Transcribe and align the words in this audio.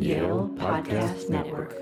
Yale 0.00 0.50
Podcast 0.56 1.30
Network. 1.30 1.72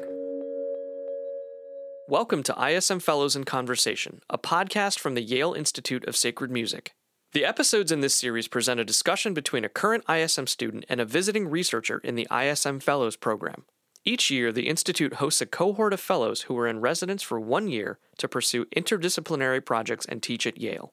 Welcome 2.08 2.42
to 2.42 2.71
ISM 2.71 3.00
Fellows 3.00 3.35
in 3.35 3.45
Conversation, 3.45 4.21
a 4.29 4.37
podcast 4.37 4.99
from 4.99 5.15
the 5.15 5.22
Yale 5.22 5.54
Institute 5.54 6.04
of 6.06 6.14
Sacred 6.14 6.51
Music. 6.51 6.93
The 7.33 7.46
episodes 7.46 7.90
in 7.90 8.01
this 8.01 8.14
series 8.14 8.48
present 8.48 8.80
a 8.80 8.85
discussion 8.85 9.33
between 9.33 9.64
a 9.64 9.71
current 9.71 10.04
ISM 10.11 10.46
student 10.46 10.85
and 10.88 11.01
a 11.01 11.06
visiting 11.06 11.48
researcher 11.48 11.98
in 12.04 12.14
the 12.14 12.29
ISM 12.30 12.80
Fellows 12.80 13.17
program. 13.17 13.64
Each 14.04 14.30
year, 14.30 14.52
the 14.52 14.68
Institute 14.68 15.14
hosts 15.14 15.40
a 15.40 15.46
cohort 15.46 15.94
of 15.94 16.00
fellows 16.00 16.42
who 16.42 16.58
are 16.58 16.68
in 16.68 16.80
residence 16.80 17.22
for 17.22 17.40
one 17.40 17.68
year 17.68 17.98
to 18.18 18.29
pursue 18.29 18.66
interdisciplinary 18.76 19.64
projects 19.64 20.04
and 20.04 20.22
teach 20.22 20.46
at 20.46 20.58
Yale. 20.58 20.92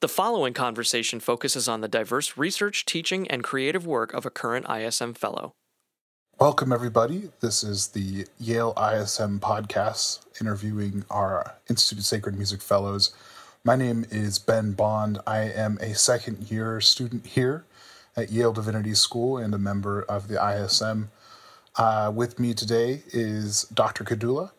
The 0.00 0.08
following 0.08 0.54
conversation 0.54 1.20
focuses 1.20 1.68
on 1.68 1.80
the 1.80 1.88
diverse 1.88 2.36
research, 2.36 2.84
teaching, 2.84 3.28
and 3.28 3.44
creative 3.44 3.86
work 3.86 4.12
of 4.14 4.24
a 4.24 4.30
current 4.30 4.66
ISM 4.68 5.14
Fellow. 5.14 5.54
Welcome, 6.40 6.72
everybody. 6.72 7.30
This 7.38 7.62
is 7.62 7.88
the 7.88 8.26
Yale 8.40 8.74
ISM 8.76 9.38
podcast 9.38 10.18
interviewing 10.40 11.04
our 11.08 11.54
Institute 11.70 12.00
of 12.00 12.04
Sacred 12.04 12.34
Music 12.34 12.60
Fellows. 12.60 13.14
My 13.62 13.76
name 13.76 14.04
is 14.10 14.40
Ben 14.40 14.72
Bond. 14.72 15.20
I 15.28 15.42
am 15.42 15.78
a 15.80 15.94
second 15.94 16.50
year 16.50 16.80
student 16.80 17.24
here 17.24 17.64
at 18.16 18.32
Yale 18.32 18.52
Divinity 18.52 18.94
School 18.94 19.38
and 19.38 19.54
a 19.54 19.58
member 19.58 20.02
of 20.02 20.26
the 20.26 20.44
ISM. 20.44 21.12
Uh, 21.76 22.10
with 22.12 22.40
me 22.40 22.52
today 22.52 23.04
is 23.12 23.62
Dr. 23.72 24.02
Kidula, 24.02 24.50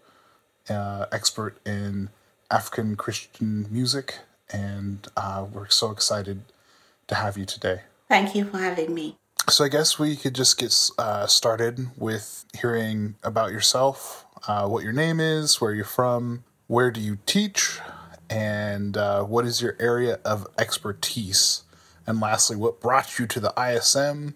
uh, 0.69 1.07
expert 1.11 1.57
in 1.65 2.09
African 2.49 2.95
Christian 2.95 3.67
music, 3.69 4.19
and 4.49 5.05
uh, 5.17 5.45
we're 5.51 5.67
so 5.67 5.91
excited 5.91 6.41
to 7.07 7.15
have 7.15 7.37
you 7.37 7.45
today. 7.45 7.81
Thank 8.07 8.33
you 8.33 8.45
for 8.45 8.59
having 8.59 8.93
me. 8.93 9.17
So 9.47 9.63
I 9.63 9.69
guess 9.69 9.99
we 9.99 10.15
could 10.15 10.33
just 10.33 10.57
get 10.57 10.75
uh, 10.97 11.27
started 11.27 11.91
with 11.97 12.45
hearing 12.59 13.13
about 13.23 13.51
yourself, 13.51 14.25
uh, 14.47 14.67
what 14.67 14.83
your 14.83 14.91
name 14.91 15.19
is, 15.19 15.61
where 15.61 15.71
you're 15.71 15.85
from, 15.85 16.43
where 16.65 16.89
do 16.89 16.99
you 16.99 17.19
teach, 17.27 17.79
and 18.27 18.97
uh, 18.97 19.23
what 19.23 19.45
is 19.45 19.61
your 19.61 19.75
area 19.79 20.19
of 20.25 20.47
expertise, 20.57 21.63
and 22.07 22.19
lastly, 22.19 22.55
what 22.55 22.81
brought 22.81 23.19
you 23.19 23.27
to 23.27 23.39
the 23.39 23.53
ISM, 23.55 24.33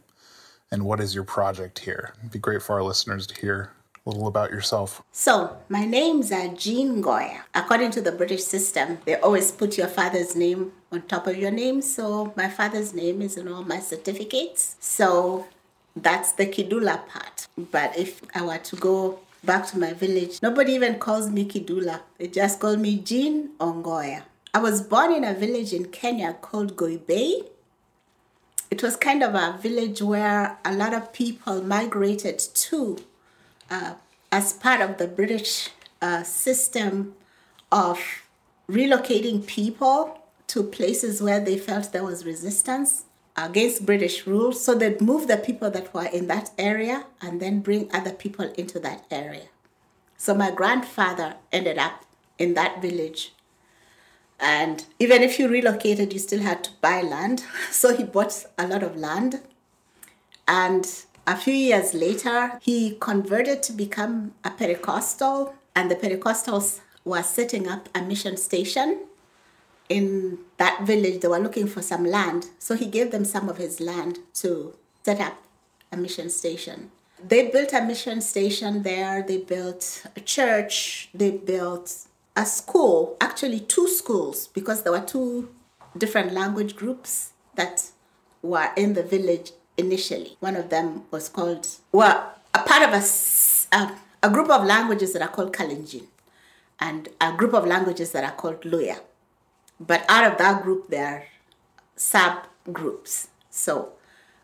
and 0.72 0.86
what 0.86 1.00
is 1.00 1.16
your 1.16 1.24
project 1.24 1.80
here? 1.80 2.14
It'd 2.20 2.32
be 2.32 2.38
great 2.38 2.62
for 2.62 2.76
our 2.76 2.84
listeners 2.84 3.26
to 3.28 3.42
hear 3.42 3.72
a 4.06 4.10
little 4.10 4.28
about 4.28 4.52
yourself. 4.52 5.02
So, 5.12 5.58
my 5.68 5.86
name's 5.86 6.30
Jean 6.30 7.04
Ngoya. 7.04 7.42
According 7.54 7.92
to 7.92 8.02
the 8.02 8.12
British 8.12 8.44
system, 8.44 9.00
they 9.06 9.16
always 9.16 9.52
put 9.52 9.78
your 9.78 9.88
father's 9.88 10.36
name 10.36 10.72
on 10.92 11.04
top 11.04 11.28
of 11.28 11.38
your 11.38 11.52
name. 11.52 11.82
So, 11.82 12.34
my 12.36 12.50
father's 12.50 12.94
name 12.94 13.22
is 13.22 13.38
in 13.38 13.48
all 13.48 13.64
my 13.64 13.80
certificates. 13.80 14.76
So, 14.80 15.48
that's 15.96 16.32
the 16.34 16.46
Kidula 16.46 17.08
part. 17.08 17.48
But 17.58 17.98
if 17.98 18.22
I 18.34 18.42
were 18.42 18.58
to 18.58 18.76
go 18.76 19.20
back 19.44 19.68
to 19.68 19.80
my 19.80 19.94
village, 19.94 20.42
nobody 20.42 20.74
even 20.74 21.00
calls 21.00 21.30
me 21.30 21.46
Kidula. 21.46 22.02
They 22.18 22.28
just 22.28 22.60
call 22.60 22.78
me 22.78 22.98
Jean 22.98 23.50
Ongoya. 23.60 24.24
I 24.54 24.60
was 24.60 24.82
born 24.82 25.14
in 25.14 25.24
a 25.24 25.34
village 25.34 25.74
in 25.74 25.86
Kenya 25.86 26.34
called 26.34 26.76
Goibei. 26.76 27.48
It 28.72 28.82
was 28.84 28.96
kind 28.96 29.24
of 29.24 29.36
a 29.36 29.58
village 29.62 30.02
where 30.02 30.58
a 30.64 30.74
lot 30.74 30.94
of 30.94 31.12
people 31.12 31.62
migrated 31.62 32.40
to 32.40 32.98
uh, 33.70 33.94
as 34.32 34.54
part 34.54 34.82
of 34.82 34.98
the 34.98 35.08
British 35.08 35.70
uh, 36.02 36.24
system 36.24 37.16
of 37.72 38.00
relocating 38.70 39.46
people 39.46 40.20
to 40.48 40.64
places 40.64 41.22
where 41.22 41.40
they 41.40 41.58
felt 41.58 41.92
there 41.92 42.04
was 42.04 42.26
resistance 42.26 43.04
against 43.36 43.86
British 43.86 44.26
rule. 44.28 44.52
So 44.52 44.76
they'd 44.76 45.02
move 45.02 45.28
the 45.28 45.38
people 45.38 45.70
that 45.72 45.94
were 45.94 46.06
in 46.06 46.28
that 46.28 46.52
area 46.58 47.06
and 47.22 47.40
then 47.40 47.62
bring 47.62 47.90
other 47.94 48.12
people 48.12 48.52
into 48.58 48.80
that 48.80 49.06
area. 49.12 49.48
So 50.18 50.34
my 50.34 50.52
grandfather 50.52 51.36
ended 51.52 51.78
up 51.78 52.06
in 52.38 52.54
that 52.56 52.82
village. 52.82 53.34
And 54.40 54.86
even 55.00 55.22
if 55.22 55.38
you 55.38 55.48
relocated, 55.48 56.14
you 56.14 56.20
still 56.20 56.42
had 56.42 56.64
to 56.66 56.72
buy 56.82 57.02
land. 57.02 57.44
So 57.72 57.96
he 57.96 58.04
bought 58.04 58.46
a 58.58 58.68
lot 58.68 58.84
of 58.84 58.96
land. 58.96 59.42
And 60.48 60.86
a 61.30 61.36
few 61.36 61.54
years 61.54 61.94
later, 61.94 62.58
he 62.60 62.98
converted 63.00 63.62
to 63.62 63.72
become 63.72 64.34
a 64.44 64.50
Pentecostal, 64.50 65.54
and 65.76 65.92
the 65.92 65.96
Pentecostals 65.96 66.80
were 67.06 67.22
setting 67.22 67.68
up 67.68 67.88
a 67.94 68.02
mission 68.02 68.36
station 68.36 69.06
in 69.90 70.40
that 70.58 70.82
village. 70.88 71.22
They 71.22 71.28
were 71.28 71.38
looking 71.38 71.68
for 71.68 71.84
some 71.84 72.04
land, 72.04 72.48
so 72.58 72.76
he 72.76 72.88
gave 72.88 73.12
them 73.12 73.26
some 73.26 73.48
of 73.48 73.58
his 73.58 73.80
land 73.80 74.18
to 74.42 74.74
set 75.04 75.22
up 75.22 75.38
a 75.92 75.98
mission 75.98 76.32
station. 76.32 76.90
They 77.24 77.50
built 77.50 77.74
a 77.74 77.82
mission 77.82 78.22
station 78.22 78.82
there, 78.82 79.22
they 79.22 79.38
built 79.38 80.08
a 80.16 80.22
church, 80.22 81.10
they 81.14 81.30
built 81.30 82.08
a 82.36 82.46
school, 82.46 83.18
actually, 83.22 83.60
two 83.60 83.88
schools, 83.88 84.48
because 84.48 84.82
there 84.82 84.94
were 84.94 85.06
two 85.06 85.50
different 85.96 86.34
language 86.34 86.76
groups 86.76 87.34
that 87.54 87.92
were 88.42 88.72
in 88.76 88.94
the 88.94 89.04
village 89.04 89.52
initially. 89.80 90.38
One 90.40 90.56
of 90.56 90.70
them 90.70 91.04
was 91.12 91.30
called, 91.30 91.68
well, 91.92 92.34
a 92.54 92.60
part 92.60 92.84
of 92.84 92.94
a, 92.94 93.76
a, 93.76 93.98
a 94.28 94.30
group 94.30 94.50
of 94.50 94.66
languages 94.66 95.14
that 95.14 95.22
are 95.22 95.30
called 95.30 95.54
Kalenjin 95.54 96.06
and 96.80 97.10
a 97.20 97.32
group 97.34 97.54
of 97.54 97.66
languages 97.66 98.12
that 98.12 98.24
are 98.24 98.36
called 98.36 98.62
Luya. 98.62 99.00
But 99.80 100.06
out 100.10 100.30
of 100.32 100.38
that 100.38 100.64
group, 100.64 100.90
there 100.90 101.08
are 101.08 101.24
subgroups. 101.98 103.28
So 103.50 103.94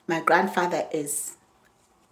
my 0.08 0.22
grandfather 0.22 0.88
is 0.92 1.36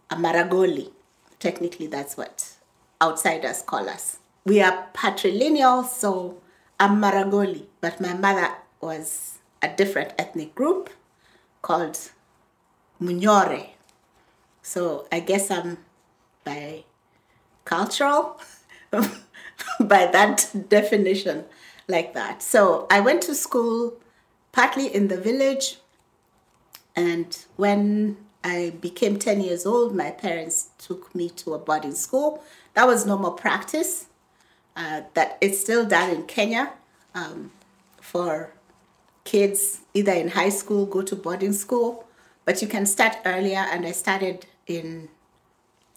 a 0.09 0.15
Maragoli. 0.15 0.91
Technically, 1.39 1.87
that's 1.87 2.17
what 2.17 2.53
outsiders 3.01 3.61
call 3.61 3.89
us. 3.89 4.19
We 4.45 4.61
are 4.61 4.87
patrilineal, 4.93 5.87
so 5.87 6.41
I'm 6.79 7.01
Maragoli, 7.01 7.65
but 7.79 8.01
my 8.01 8.13
mother 8.13 8.49
was 8.81 9.39
a 9.61 9.69
different 9.69 10.13
ethnic 10.17 10.53
group 10.53 10.89
called 11.61 11.97
Munyore. 13.03 13.69
So 14.61 15.07
I 15.11 15.19
guess 15.19 15.51
I'm 15.51 15.77
by 16.43 16.83
cultural, 17.65 18.39
by 18.91 20.05
that 20.07 20.49
definition, 20.69 21.45
like 21.87 22.13
that. 22.13 22.41
So 22.41 22.87
I 22.89 22.99
went 23.01 23.21
to 23.23 23.35
school 23.35 23.99
partly 24.51 24.93
in 24.93 25.07
the 25.07 25.19
village, 25.19 25.77
and 26.95 27.37
when 27.55 28.17
I 28.43 28.73
became 28.81 29.17
10 29.17 29.41
years 29.41 29.65
old, 29.65 29.95
my 29.95 30.11
parents 30.11 30.69
took 30.77 31.13
me 31.15 31.29
to 31.29 31.53
a 31.53 31.59
boarding 31.59 31.95
school. 31.95 32.43
That 32.73 32.87
was 32.87 33.05
normal 33.05 33.31
practice. 33.31 34.07
Uh, 34.75 35.01
that 35.13 35.37
it's 35.39 35.61
still 35.61 35.85
done 35.85 36.09
in 36.09 36.23
Kenya 36.23 36.73
um, 37.13 37.51
for 38.01 38.53
kids 39.23 39.81
either 39.93 40.11
in 40.13 40.29
high 40.29 40.49
school, 40.49 40.87
go 40.87 41.03
to 41.03 41.15
boarding 41.15 41.53
school, 41.53 42.07
but 42.45 42.61
you 42.61 42.67
can 42.67 42.85
start 42.85 43.17
earlier. 43.25 43.59
And 43.59 43.85
I 43.85 43.91
started 43.91 44.45
in 44.67 45.09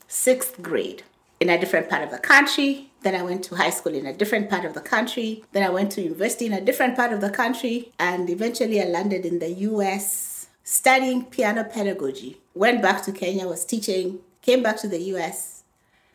sixth 0.09 0.63
grade 0.63 1.03
in 1.41 1.51
a 1.51 1.59
different 1.59 1.89
part 1.89 2.03
of 2.03 2.11
the 2.11 2.19
country. 2.19 2.91
Then 3.03 3.15
I 3.15 3.23
went 3.23 3.45
to 3.45 3.57
high 3.57 3.71
school 3.71 3.95
in 3.95 4.07
a 4.07 4.13
different 4.13 4.51
part 4.51 4.65
of 4.65 4.75
the 4.75 4.81
country. 4.81 5.45
Then 5.53 5.63
I 5.63 5.71
went 5.71 5.93
to 5.93 6.03
university 6.03 6.47
in 6.47 6.53
a 6.53 6.61
different 6.61 6.97
part 6.97 7.13
of 7.13 7.21
the 7.21 7.31
country. 7.31 7.93
And 7.99 8.29
eventually 8.31 8.81
I 8.81 8.87
landed 8.87 9.27
in 9.27 9.39
the 9.39 9.51
US 9.51 10.49
studying 10.65 11.25
piano 11.25 11.65
pedagogy. 11.65 12.41
Went 12.55 12.83
back 12.83 13.03
to 13.05 13.13
Kenya, 13.13 13.47
was 13.47 13.65
teaching, 13.65 14.21
came 14.43 14.63
back 14.63 14.77
to 14.79 14.89
the 14.89 15.01
US 15.15 15.63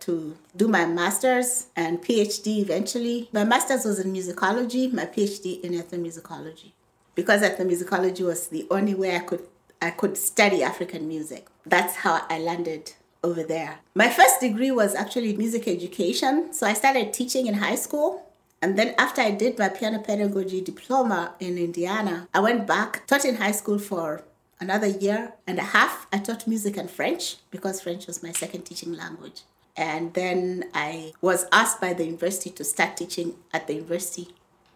to 0.01 0.35
do 0.55 0.67
my 0.67 0.85
master's 0.85 1.67
and 1.75 2.01
PhD 2.01 2.59
eventually. 2.59 3.29
My 3.31 3.43
master's 3.43 3.85
was 3.85 3.99
in 3.99 4.11
musicology, 4.11 4.91
my 4.91 5.05
PhD 5.05 5.61
in 5.61 5.73
ethnomusicology. 5.73 6.71
Because 7.13 7.41
ethnomusicology 7.41 8.25
was 8.25 8.47
the 8.47 8.67
only 8.71 8.95
way 8.95 9.15
I 9.15 9.19
could 9.19 9.43
I 9.81 9.89
could 9.89 10.17
study 10.17 10.61
African 10.61 11.07
music. 11.07 11.47
That's 11.65 11.97
how 11.97 12.25
I 12.29 12.39
landed 12.39 12.93
over 13.23 13.43
there. 13.43 13.79
My 13.95 14.09
first 14.09 14.39
degree 14.39 14.72
was 14.72 14.93
actually 14.95 15.35
music 15.35 15.67
education. 15.67 16.53
So 16.53 16.67
I 16.67 16.73
started 16.73 17.13
teaching 17.13 17.47
in 17.47 17.55
high 17.55 17.75
school. 17.75 18.28
And 18.61 18.78
then 18.78 18.93
after 18.97 19.22
I 19.22 19.31
did 19.31 19.57
my 19.57 19.69
piano 19.69 19.99
pedagogy 19.99 20.61
diploma 20.61 21.33
in 21.39 21.57
Indiana, 21.57 22.28
I 22.33 22.39
went 22.41 22.67
back, 22.67 23.07
taught 23.07 23.25
in 23.25 23.37
high 23.37 23.53
school 23.53 23.79
for 23.79 24.23
another 24.59 24.87
year 24.87 25.33
and 25.47 25.57
a 25.57 25.63
half. 25.63 26.05
I 26.13 26.19
taught 26.19 26.47
music 26.47 26.77
and 26.77 26.89
French 26.89 27.37
because 27.49 27.81
French 27.81 28.05
was 28.05 28.22
my 28.22 28.31
second 28.31 28.63
teaching 28.63 28.93
language. 28.93 29.41
And 29.75 30.13
then 30.13 30.66
I 30.75 31.13
was 31.22 31.47
asked 31.51 31.81
by 31.81 31.93
the 31.93 32.05
university 32.05 32.51
to 32.51 32.63
start 32.63 32.97
teaching 32.97 33.35
at 33.51 33.66
the 33.66 33.75
university 33.75 34.27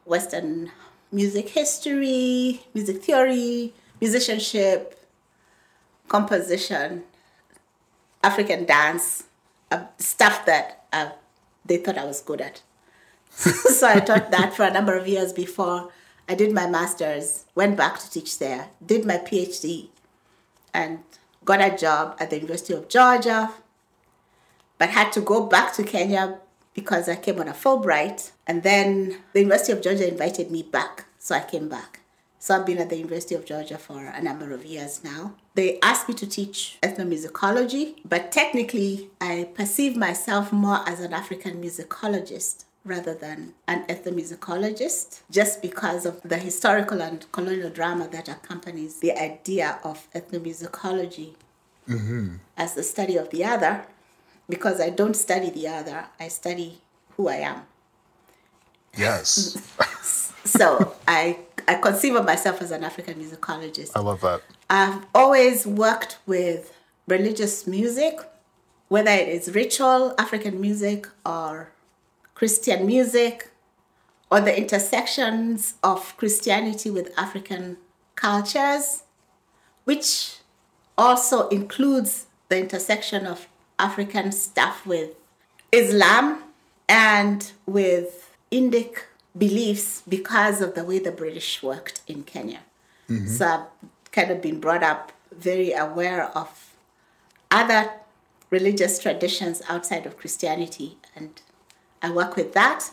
Western 0.06 0.72
music 1.12 1.50
history, 1.50 2.62
music 2.74 3.04
theory, 3.04 3.74
musicianship, 4.00 5.00
composition, 6.08 7.04
African 8.24 8.66
dance, 8.66 9.24
uh, 9.72 9.86
stuff 9.98 10.46
that 10.46 10.86
uh, 10.94 11.10
they 11.66 11.78
thought 11.78 11.98
I 11.98 12.06
was 12.06 12.22
good 12.22 12.42
at. 12.42 12.62
so 13.30 13.88
I 13.88 14.00
taught 14.00 14.32
that 14.32 14.54
for 14.56 14.64
a 14.64 14.72
number 14.72 14.96
of 14.96 15.08
years 15.08 15.34
before 15.34 15.92
I 16.28 16.36
did 16.36 16.54
my 16.54 16.68
master's, 16.68 17.46
went 17.54 17.78
back 17.78 18.00
to 18.00 18.10
teach 18.10 18.40
there, 18.40 18.70
did 18.84 19.06
my 19.06 19.18
PhD, 19.18 19.90
and 20.74 21.00
got 21.44 21.62
a 21.62 21.76
job 21.76 22.16
at 22.20 22.30
the 22.30 22.38
University 22.38 22.74
of 22.74 22.88
Georgia 22.88 23.54
but 24.78 24.90
had 24.90 25.12
to 25.14 25.22
go 25.22 25.46
back 25.46 25.74
to 25.74 25.84
Kenya 25.84 26.40
because 26.74 27.08
I 27.08 27.16
came 27.16 27.40
on 27.40 27.48
a 27.48 27.54
Fulbright. 27.54 28.32
And 28.48 28.64
then 28.64 29.18
the 29.34 29.40
University 29.40 29.72
of 29.72 29.82
Georgia 29.82 30.08
invited 30.08 30.52
me 30.52 30.64
back, 30.64 31.06
so 31.18 31.36
I 31.36 31.42
came 31.42 31.70
back. 31.70 32.02
So 32.46 32.56
I've 32.56 32.64
been 32.68 32.78
at 32.78 32.92
the 32.92 32.98
University 32.98 33.34
of 33.34 33.44
Georgia 33.44 33.76
for 33.76 34.06
a 34.06 34.22
number 34.22 34.54
of 34.54 34.64
years 34.64 35.04
now. 35.04 35.34
They 35.56 35.80
asked 35.80 36.08
me 36.08 36.14
to 36.14 36.28
teach 36.28 36.78
ethnomusicology, 36.84 37.96
but 38.08 38.32
technically 38.32 39.10
I 39.20 39.50
perceive 39.56 39.98
myself 39.98 40.54
more 40.54 40.88
as 40.88 41.00
an 41.00 41.12
African 41.12 41.60
musicologist 41.60 42.66
rather 42.84 43.16
than 43.16 43.56
an 43.68 43.84
ethnomusicologist, 43.88 45.22
just 45.32 45.64
because 45.64 46.06
of 46.06 46.22
the 46.22 46.38
historical 46.38 47.02
and 47.02 47.26
colonial 47.32 47.72
drama 47.72 48.08
that 48.10 48.30
accompanies 48.30 49.00
the 49.00 49.14
idea 49.20 49.80
of 49.84 50.08
ethnomusicology 50.14 51.34
mm-hmm. 51.90 52.36
as 52.56 52.76
the 52.76 52.84
study 52.84 53.18
of 53.18 53.32
the 53.32 53.44
other. 53.44 53.88
Because 54.48 54.80
I 54.80 54.92
don't 54.92 55.16
study 55.16 55.50
the 55.50 55.68
other, 55.68 56.06
I 56.20 56.28
study 56.28 56.80
who 57.18 57.28
I 57.28 57.38
am. 57.38 57.62
Yes, 58.96 59.58
So 60.46 60.96
I 61.08 61.40
I 61.68 61.76
conceive 61.76 62.16
of 62.16 62.26
myself 62.26 62.62
as 62.62 62.72
an 62.72 62.84
African 62.84 63.16
musicologist. 63.16 63.92
I 63.96 64.00
love 64.00 64.22
that. 64.22 64.42
I've 64.70 65.06
always 65.14 65.66
worked 65.66 66.20
with 66.26 66.74
religious 67.08 67.66
music, 67.66 68.20
whether 68.88 69.12
it 69.12 69.28
is 69.28 69.54
ritual 69.54 70.14
African 70.18 70.62
music 70.62 71.08
or 71.26 71.72
Christian 72.36 72.86
music, 72.86 73.50
or 74.32 74.42
the 74.42 74.56
intersections 74.56 75.76
of 75.84 76.16
Christianity 76.18 76.90
with 76.90 77.12
African 77.18 77.78
cultures, 78.16 79.04
which 79.86 80.38
also 80.98 81.48
includes 81.50 82.28
the 82.50 82.60
intersection 82.60 83.26
of 83.26 83.48
African 83.80 84.32
stuff 84.32 84.86
with 84.86 85.12
Islam 85.72 86.44
and 86.88 87.52
with 87.66 88.36
Indic 88.52 89.00
beliefs 89.38 90.02
because 90.08 90.62
of 90.62 90.76
the 90.76 90.84
way 90.84 91.00
the 91.00 91.12
British 91.12 91.62
worked 91.62 92.02
in 92.08 92.24
Kenya. 92.24 92.62
So 93.28 93.46
I've 93.46 94.12
kind 94.12 94.32
of 94.32 94.42
been 94.42 94.60
brought 94.60 94.82
up 94.84 95.12
very 95.32 95.74
aware 95.74 96.26
of 96.36 96.74
other 97.52 97.92
religious 98.50 98.98
traditions 99.00 99.62
outside 99.70 100.06
of 100.06 100.18
Christianity, 100.18 100.98
and 101.16 101.42
I 102.02 102.10
work 102.12 102.36
with 102.36 102.54
that. 102.54 102.92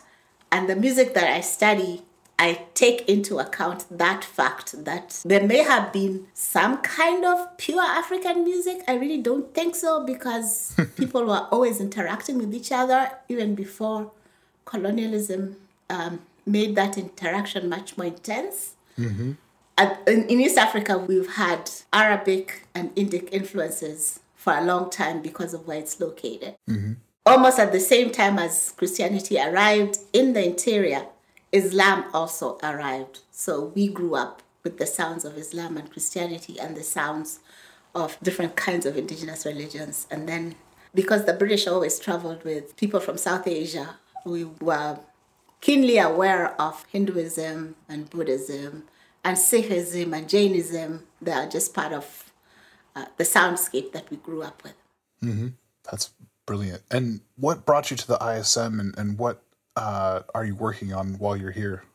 And 0.51 0.69
the 0.69 0.75
music 0.75 1.15
that 1.15 1.23
I 1.23 1.41
study, 1.41 2.03
I 2.37 2.65
take 2.75 3.09
into 3.09 3.39
account 3.39 3.85
that 3.89 4.23
fact 4.23 4.85
that 4.85 5.21
there 5.25 5.47
may 5.47 5.63
have 5.63 5.91
been 5.91 6.27
some 6.33 6.77
kind 6.81 7.25
of 7.25 7.57
pure 7.57 7.81
African 7.81 8.43
music. 8.43 8.83
I 8.87 8.95
really 8.95 9.21
don't 9.21 9.51
think 9.55 9.75
so 9.75 10.05
because 10.05 10.75
people 10.95 11.25
were 11.25 11.47
always 11.51 11.79
interacting 11.79 12.37
with 12.37 12.53
each 12.53 12.71
other 12.71 13.11
even 13.29 13.55
before 13.55 14.11
colonialism 14.65 15.57
um, 15.89 16.19
made 16.45 16.75
that 16.75 16.97
interaction 16.97 17.69
much 17.69 17.97
more 17.97 18.07
intense. 18.07 18.75
Mm-hmm. 18.97 19.33
At- 19.77 20.07
in, 20.07 20.27
in 20.27 20.41
East 20.41 20.57
Africa, 20.57 20.97
we've 20.97 21.33
had 21.33 21.69
Arabic 21.91 22.67
and 22.75 22.93
Indic 22.95 23.29
influences 23.31 24.19
for 24.35 24.53
a 24.57 24.63
long 24.63 24.89
time 24.89 25.21
because 25.21 25.53
of 25.53 25.67
where 25.67 25.79
it's 25.79 25.99
located. 25.99 26.55
Mm-hmm. 26.69 26.93
Almost 27.25 27.57
at 27.59 27.71
the 27.71 27.79
same 27.79 28.11
time 28.11 28.37
as 28.37 28.73
Christianity 28.75 29.39
arrived 29.39 29.99
in 30.11 30.33
the 30.33 30.45
interior, 30.45 31.05
Islam 31.53 32.05
also 32.13 32.57
arrived. 32.61 33.19
So 33.31 33.71
we 33.75 33.87
grew 33.87 34.15
up 34.15 34.41
with 34.63 34.77
the 34.77 34.85
sounds 34.85 35.23
of 35.23 35.37
Islam 35.37 35.77
and 35.77 35.89
Christianity 35.89 36.59
and 36.59 36.75
the 36.75 36.83
sounds 36.83 37.39
of 37.95 38.17
different 38.21 38.55
kinds 38.55 38.85
of 38.85 38.97
indigenous 38.97 39.45
religions. 39.45 40.07
And 40.09 40.27
then, 40.27 40.55
because 40.93 41.25
the 41.25 41.33
British 41.33 41.67
always 41.67 41.99
traveled 41.99 42.43
with 42.43 42.75
people 42.75 42.99
from 42.99 43.17
South 43.17 43.47
Asia, 43.47 43.97
we 44.25 44.45
were 44.61 44.99
keenly 45.63 45.97
aware 45.97 46.59
of 46.61 46.85
Hinduism 46.91 47.75
and 47.87 48.09
Buddhism 48.09 48.83
and 49.23 49.37
Sikhism 49.37 50.13
and 50.13 50.27
Jainism. 50.27 51.05
They 51.21 51.31
are 51.31 51.47
just 51.47 51.73
part 51.73 51.93
of 51.93 52.33
uh, 52.97 53.05
the 53.15 53.23
soundscape 53.23 53.93
that 53.93 54.11
we 54.11 54.17
grew 54.17 54.43
up 54.43 54.61
with. 54.61 54.73
That's 55.89 56.11
brilliant. 56.45 56.81
And 56.91 57.21
what 57.37 57.65
brought 57.65 57.91
you 57.91 57.95
to 57.95 58.05
the 58.05 58.17
ISM, 58.21 58.77
and, 58.77 58.97
and 58.97 59.17
what 59.17 59.41
uh, 59.77 60.23
are 60.35 60.43
you 60.43 60.53
working 60.53 60.91
on 60.93 61.13
while 61.13 61.37
you're 61.37 61.51
here? 61.51 61.85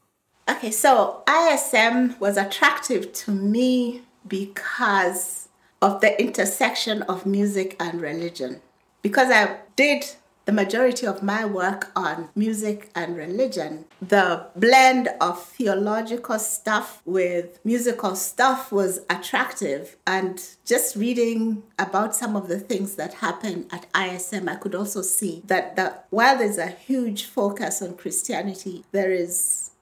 Okay, 0.49 0.71
so 0.71 1.23
ISM 1.29 2.19
was 2.19 2.39
attractive 2.39 3.13
to 3.13 3.33
me 3.33 4.01
because 4.27 5.49
of 5.83 6.01
the 6.01 6.19
intersection 6.19 7.03
of 7.03 7.27
music 7.27 7.77
and 7.79 8.01
religion. 8.01 8.63
Because 9.03 9.31
I 9.31 9.59
did 9.77 10.07
the 10.49 10.53
majority 10.55 11.07
of 11.07 11.23
my 11.23 11.45
work 11.45 11.93
on 11.95 12.31
music 12.35 12.91
and 12.95 13.19
religion, 13.19 13.85
the 14.01 14.47
blend 14.57 15.07
of 15.21 15.45
theological 15.45 16.39
stuff 16.39 17.03
with 17.05 17.61
musical 17.67 18.17
stuff 18.17 18.73
was 18.73 19.01
attractive. 19.11 19.99
And 20.07 20.43
just 20.65 20.97
reading 20.97 21.65
about 21.79 22.17
some 22.17 22.35
of 22.35 22.49
the 22.49 22.59
things 22.59 22.95
that 22.95 23.13
happen 23.13 23.67
at 23.71 23.89
ISM, 23.95 24.49
I 24.49 24.55
could 24.55 24.75
also 24.75 25.03
see 25.03 25.43
that 25.49 25.77
the, 25.77 25.93
while 26.09 26.39
there's 26.39 26.57
a 26.57 26.69
huge 26.69 27.27
focus 27.27 27.83
on 27.83 27.99
Christianity, 27.99 28.87
there 28.91 29.13
is 29.13 29.73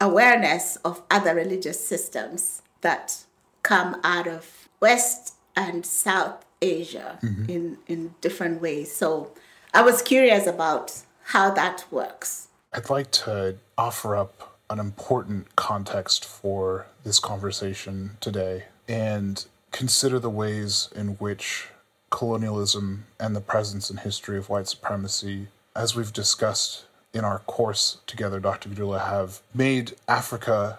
awareness 0.00 0.74
of 0.84 1.00
other 1.12 1.32
religious 1.32 1.86
systems 1.86 2.62
that 2.80 3.24
come 3.62 4.00
out 4.02 4.26
of 4.26 4.68
West 4.80 5.34
and 5.54 5.86
South 5.86 6.44
Asia 6.60 7.20
mm-hmm. 7.22 7.48
in, 7.48 7.78
in 7.86 8.14
different 8.20 8.60
ways. 8.60 8.92
So 8.92 9.30
I 9.74 9.82
was 9.82 10.00
curious 10.00 10.46
about 10.46 11.02
how 11.24 11.50
that 11.50 11.84
works. 11.90 12.48
I'd 12.72 12.88
like 12.88 13.10
to 13.10 13.58
offer 13.76 14.16
up 14.16 14.58
an 14.70 14.78
important 14.78 15.56
context 15.56 16.24
for 16.24 16.86
this 17.04 17.18
conversation 17.18 18.16
today 18.20 18.64
and 18.88 19.44
consider 19.70 20.18
the 20.18 20.30
ways 20.30 20.88
in 20.96 21.08
which 21.16 21.68
colonialism 22.10 23.04
and 23.20 23.36
the 23.36 23.40
presence 23.40 23.90
and 23.90 24.00
history 24.00 24.38
of 24.38 24.48
white 24.48 24.68
supremacy, 24.68 25.48
as 25.76 25.94
we've 25.94 26.12
discussed 26.12 26.86
in 27.12 27.24
our 27.24 27.40
course 27.40 27.98
together, 28.06 28.40
Dr. 28.40 28.70
Kidula, 28.70 29.06
have 29.06 29.42
made 29.54 29.96
Africa, 30.06 30.78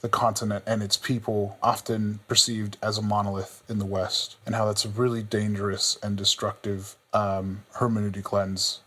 the 0.00 0.08
continent, 0.08 0.62
and 0.66 0.82
its 0.82 0.96
people 0.96 1.56
often 1.62 2.20
perceived 2.28 2.76
as 2.82 2.98
a 2.98 3.02
monolith 3.02 3.62
in 3.68 3.78
the 3.78 3.84
West, 3.84 4.36
and 4.44 4.54
how 4.54 4.66
that's 4.66 4.84
a 4.84 4.88
really 4.88 5.22
dangerous 5.22 5.98
and 6.02 6.16
destructive 6.16 6.96
um, 7.12 7.62
hermeneutic 7.74 8.32
lens 8.32 8.80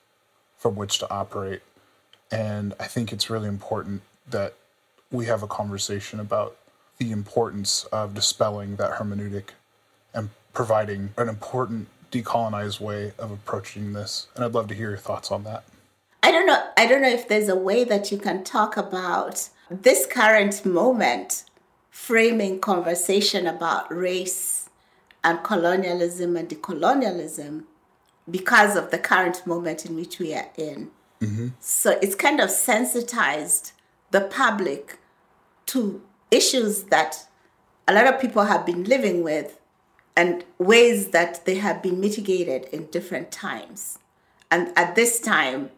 from 0.57 0.75
which 0.75 0.99
to 0.99 1.09
operate. 1.09 1.61
And 2.31 2.73
I 2.79 2.85
think 2.85 3.11
it's 3.11 3.29
really 3.29 3.47
important 3.47 4.01
that 4.29 4.53
we 5.11 5.25
have 5.25 5.41
a 5.41 5.47
conversation 5.47 6.19
about 6.19 6.55
the 6.99 7.11
importance 7.11 7.85
of 7.85 8.13
dispelling 8.13 8.75
that 8.75 8.99
hermeneutic 8.99 9.49
and 10.13 10.29
providing 10.53 11.13
an 11.17 11.29
important 11.29 11.87
decolonized 12.11 12.79
way 12.79 13.13
of 13.17 13.31
approaching 13.31 13.93
this. 13.93 14.27
And 14.35 14.43
I'd 14.43 14.53
love 14.53 14.67
to 14.67 14.75
hear 14.75 14.89
your 14.89 14.97
thoughts 14.97 15.31
on 15.31 15.43
that. 15.45 15.63
I 16.21 16.31
don't 16.31 16.45
know. 16.45 16.63
I 16.77 16.85
don't 16.85 17.01
know 17.01 17.09
if 17.09 17.27
there's 17.27 17.49
a 17.49 17.55
way 17.55 17.83
that 17.85 18.11
you 18.11 18.17
can 18.17 18.43
talk 18.43 18.77
about 18.77 19.49
this 19.69 20.05
current 20.05 20.65
moment, 20.65 21.45
framing 21.89 22.59
conversation 22.59 23.47
about 23.47 23.93
race 23.93 24.69
and 25.23 25.43
colonialism 25.43 26.35
and 26.35 26.49
decolonialism 26.49 27.63
because 28.29 28.75
of 28.75 28.91
the 28.91 28.97
current 28.97 29.45
moment 29.45 29.85
in 29.85 29.95
which 29.95 30.19
we 30.19 30.33
are 30.33 30.49
in. 30.57 30.91
Mm-hmm. 31.21 31.49
So 31.59 31.99
it's 32.01 32.15
kind 32.15 32.39
of 32.39 32.49
sensitized 32.49 33.73
the 34.11 34.21
public 34.21 34.97
to 35.67 36.01
issues 36.31 36.83
that 36.83 37.27
a 37.87 37.93
lot 37.93 38.07
of 38.07 38.19
people 38.19 38.45
have 38.45 38.65
been 38.65 38.83
living 38.83 39.23
with 39.23 39.59
and 40.15 40.43
ways 40.57 41.09
that 41.09 41.45
they 41.45 41.55
have 41.55 41.81
been 41.81 41.99
mitigated 41.99 42.65
in 42.65 42.85
different 42.87 43.31
times. 43.31 43.99
And 44.51 44.71
at 44.75 44.95
this 44.95 45.19
time, 45.19 45.71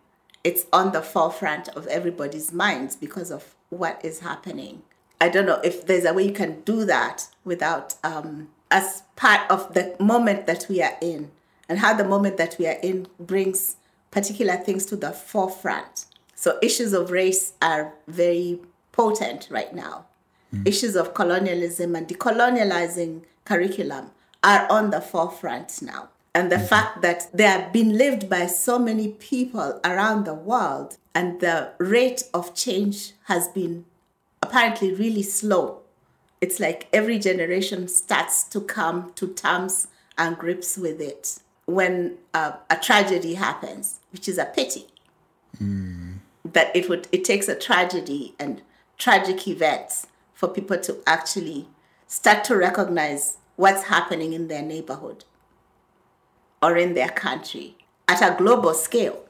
it's 0.44 0.66
on 0.74 0.92
the 0.92 1.02
forefront 1.02 1.68
of 1.70 1.88
everybody's 1.88 2.52
minds 2.52 2.96
because 2.96 3.32
of 3.32 3.56
what 3.72 4.04
is 4.06 4.20
happening. 4.20 4.84
I 5.20 5.30
don't 5.30 5.48
know 5.48 5.60
if 5.63 5.86
there's 5.88 6.06
a 6.06 6.13
way 6.13 6.24
you 6.24 6.34
can 6.34 6.62
do 6.62 6.86
that 6.86 7.28
without, 7.44 7.96
um, 8.04 8.50
as 8.70 9.04
part 9.16 9.50
of 9.50 9.74
the 9.74 9.96
moment 10.00 10.46
that 10.46 10.68
we 10.70 10.84
are 10.84 10.98
in, 11.01 11.32
and 11.68 11.80
how 11.80 11.96
the 11.96 12.04
moment 12.04 12.38
that 12.38 12.58
we 12.60 12.68
are 12.68 12.78
in 12.84 13.08
brings 13.20 13.78
particular 14.12 14.58
things 14.58 14.86
to 14.88 14.96
the 14.96 15.12
forefront. 15.12 16.06
So, 16.36 16.60
issues 16.62 16.94
of 16.94 17.12
race 17.12 17.54
are 17.62 17.94
very 18.08 18.60
potent 18.92 19.48
right 19.50 19.74
now. 19.74 20.06
Issues 20.66 20.98
of 20.98 21.13
colonialism 21.13 21.96
and 21.96 22.08
decolonializing 22.08 23.22
curriculum 23.46 24.12
are 24.44 24.70
on 24.70 24.90
the 24.90 25.00
forefront 25.00 25.82
now. 25.82 26.10
And 26.34 26.52
the 26.52 26.60
fact 26.60 27.02
that 27.02 27.28
they 27.34 27.44
have 27.44 27.74
been 27.74 27.98
lived 27.98 28.30
by 28.30 28.48
so 28.48 28.80
many 28.80 29.10
people 29.10 29.80
around 29.84 30.26
the 30.26 30.34
world, 30.34 30.98
and 31.14 31.42
the 31.42 31.74
rate 31.78 32.24
of 32.34 32.56
change 32.56 33.14
has 33.26 33.50
been 33.50 33.86
apparently 34.42 34.94
really 34.94 35.24
slow. 35.24 35.82
It's 36.40 36.60
like 36.60 36.88
every 36.94 37.20
generation 37.20 37.88
starts 37.88 38.44
to 38.46 38.62
come 38.62 39.12
to 39.16 39.28
terms 39.34 39.88
and 40.18 40.38
grips 40.38 40.78
with 40.78 41.02
it. 41.02 41.40
when 41.66 42.18
uh, 42.34 42.54
a 42.70 42.76
tragedy 42.76 43.36
happens, 43.36 44.00
which 44.12 44.28
is 44.28 44.38
a 44.38 44.46
pity. 44.46 44.88
That 46.46 46.76
it 46.76 46.90
would 46.90 47.08
it 47.12 47.24
takes 47.24 47.48
a 47.48 47.56
tragedy 47.56 48.36
and 48.40 48.62
tragic 48.98 49.48
events 49.48 50.08
for 50.34 50.48
people 50.48 50.78
to 50.80 50.98
actually 51.08 51.68
start 52.08 52.44
to 52.46 52.58
recognize 52.58 53.38
what's 53.56 53.84
happening 53.84 54.34
in 54.34 54.48
their 54.48 54.62
neighborhood 54.62 55.24
or 56.62 56.77
in 56.77 56.94
their 56.94 57.10
country 57.10 57.75
at 58.08 58.22
a 58.22 58.36
global 58.38 58.74
scale. 58.74 59.25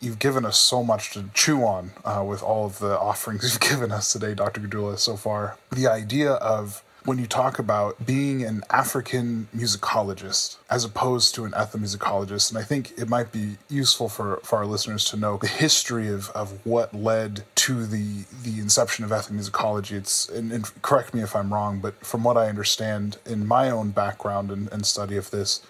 You've 0.00 0.18
given 0.18 0.44
us 0.44 0.58
so 0.58 0.82
much 0.82 1.12
to 1.12 1.30
chew 1.32 1.62
on 1.64 1.92
uh, 2.04 2.24
with 2.26 2.42
all 2.42 2.66
of 2.66 2.80
the 2.80 2.98
offerings 2.98 3.42
you've 3.52 3.60
given 3.60 3.92
us 3.92 4.12
today, 4.12 4.34
Dr. 4.34 4.60
Kidula, 4.60 4.98
so 4.98 5.16
far. 5.16 5.58
The 5.70 5.86
idea 5.86 6.32
of 6.32 6.82
when 7.06 7.18
you 7.18 7.26
talk 7.26 7.60
about 7.60 8.04
being 8.04 8.42
an 8.42 8.62
African 8.68 9.46
musicologist 9.56 10.56
as 10.68 10.84
opposed 10.84 11.36
to 11.36 11.44
an 11.44 11.52
ethnomusicologist, 11.52 12.50
and 12.50 12.58
I 12.58 12.62
think 12.62 12.92
it 12.98 13.08
might 13.08 13.30
be 13.30 13.58
useful 13.70 14.08
for, 14.08 14.40
for 14.42 14.56
our 14.56 14.66
listeners 14.66 15.04
to 15.06 15.16
know 15.16 15.36
the 15.36 15.46
history 15.46 16.08
of, 16.08 16.30
of 16.30 16.66
what 16.66 16.92
led 16.92 17.44
to 17.54 17.86
the 17.86 18.24
the 18.42 18.58
inception 18.58 19.04
of 19.04 19.12
ethnomusicology. 19.12 19.92
It's 19.92 20.28
and, 20.28 20.50
and 20.50 20.82
correct 20.82 21.14
me 21.14 21.22
if 21.22 21.36
I'm 21.36 21.54
wrong, 21.54 21.78
but 21.78 22.04
from 22.04 22.24
what 22.24 22.36
I 22.36 22.48
understand 22.48 23.18
in 23.24 23.46
my 23.46 23.70
own 23.70 23.90
background 23.90 24.50
and, 24.50 24.70
and 24.72 24.84
study 24.84 25.16
of 25.16 25.30
this, 25.30 25.62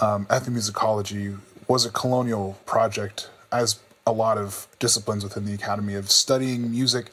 um, 0.00 0.26
ethnomusicology 0.26 1.38
was 1.68 1.86
a 1.86 1.90
colonial 1.90 2.58
project, 2.66 3.30
as 3.50 3.80
a 4.06 4.12
lot 4.12 4.36
of 4.36 4.66
disciplines 4.78 5.24
within 5.24 5.44
the 5.46 5.54
academy 5.54 5.94
of 5.94 6.10
studying 6.10 6.70
music 6.70 7.10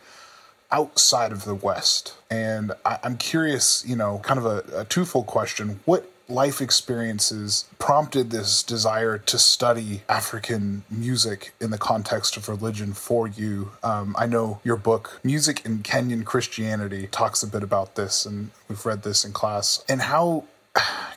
outside 0.72 1.32
of 1.32 1.46
the 1.46 1.56
West. 1.56 2.16
And 2.30 2.74
I, 2.86 3.00
I'm 3.04 3.18
curious, 3.18 3.84
you 3.86 3.96
know, 3.96 4.20
kind 4.20 4.40
of 4.40 4.46
a, 4.46 4.82
a 4.82 4.86
twofold 4.86 5.28
question. 5.28 5.80
What 5.86 6.10
life 6.28 6.62
experiences 6.62 7.66
prompted 7.78 8.32
this 8.32 8.64
desire 8.64 9.18
to 9.18 9.38
study 9.38 10.02
African 10.08 10.84
music 10.90 11.54
in 11.60 11.72
the 11.72 11.78
context 11.78 12.38
of 12.38 12.48
religion 12.48 12.94
for 12.94 13.28
you? 13.28 13.72
Um, 13.84 14.16
I 14.18 14.26
know 14.26 14.60
your 14.64 14.78
book, 14.78 15.20
Music 15.24 15.66
in 15.66 15.80
Kenyan 15.80 16.24
Christianity, 16.26 17.08
talks 17.08 17.44
a 17.44 17.48
bit 17.48 17.64
about 17.64 17.96
this, 17.96 18.26
and 18.26 18.52
we've 18.70 18.86
read 18.86 19.04
this 19.04 19.26
in 19.26 19.34
class. 19.34 19.84
And 19.90 20.02
how 20.02 20.46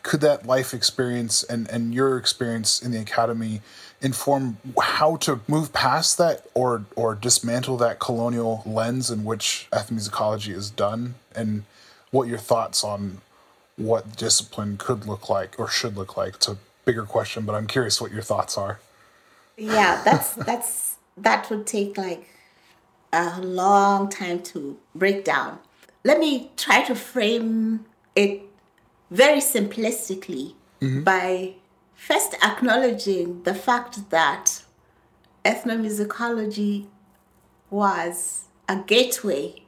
could 0.05 0.21
that 0.21 0.47
life 0.47 0.75
experience 0.75 1.43
and, 1.43 1.69
and 1.71 1.95
your 1.95 2.19
experience 2.19 2.81
in 2.81 2.93
the 2.93 3.01
academy 3.01 3.63
inform 4.03 4.59
how 4.81 5.17
to 5.17 5.41
move 5.49 5.73
past 5.73 6.19
that 6.19 6.47
or 6.53 6.85
or 6.95 7.15
dismantle 7.15 7.79
that 7.79 7.99
colonial 7.99 8.63
lens 8.67 9.11
in 9.11 9.25
which 9.25 9.67
ethnomusicology 9.73 10.55
is 10.55 10.71
done? 10.71 11.15
And 11.35 11.65
what 12.11 12.29
your 12.29 12.39
thoughts 12.39 12.85
on 12.85 13.23
what 13.77 14.17
discipline 14.17 14.77
could 14.77 15.07
look 15.07 15.29
like 15.29 15.59
or 15.59 15.69
should 15.69 15.97
look 15.97 16.17
like? 16.17 16.35
It's 16.35 16.49
a 16.49 16.59
bigger 16.85 17.05
question 17.05 17.47
but 17.47 17.55
i'm 17.55 17.67
curious 17.67 17.99
what 17.99 18.13
your 18.13 18.23
thoughts 18.23 18.59
are. 18.59 18.79
Yeah, 19.57 20.03
that's 20.05 20.35
that's 20.35 20.97
that 21.17 21.49
would 21.49 21.67
take 21.67 21.97
like 21.97 22.29
a 23.11 23.41
long 23.41 24.11
time 24.11 24.43
to 24.43 24.77
break 24.95 25.25
down. 25.25 25.61
Let 26.05 26.19
me 26.19 26.51
try 26.57 26.83
to 26.83 26.95
frame 26.95 27.87
it 28.15 28.43
very 29.11 29.41
simplistically 29.41 30.55
mm-hmm. 30.81 31.03
by 31.03 31.55
first 31.95 32.35
acknowledging 32.43 33.43
the 33.45 33.55
fact 33.55 34.11
that 34.11 34.63
ethnomusicology 35.45 36.87
was 37.71 38.45
a 38.69 38.77
gateway 38.77 39.63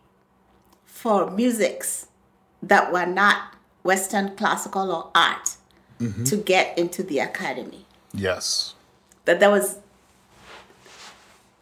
for 0.84 1.30
musics 1.30 2.08
that 2.62 2.92
were 2.92 3.06
not 3.06 3.54
Western 3.82 4.34
classical 4.36 4.90
or 4.90 5.10
art 5.14 5.56
mm-hmm. 6.00 6.24
to 6.24 6.36
get 6.36 6.76
into 6.76 7.02
the 7.02 7.18
academy. 7.18 7.86
Yes. 8.12 8.74
That 9.26 9.40
there 9.40 9.50
was 9.50 9.78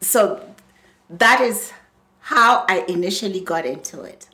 so 0.04 0.54
that 1.08 1.40
is 1.40 1.72
how 2.20 2.64
i 2.68 2.84
initially 2.88 3.40
got 3.40 3.64
into 3.66 4.02
it 4.02 4.28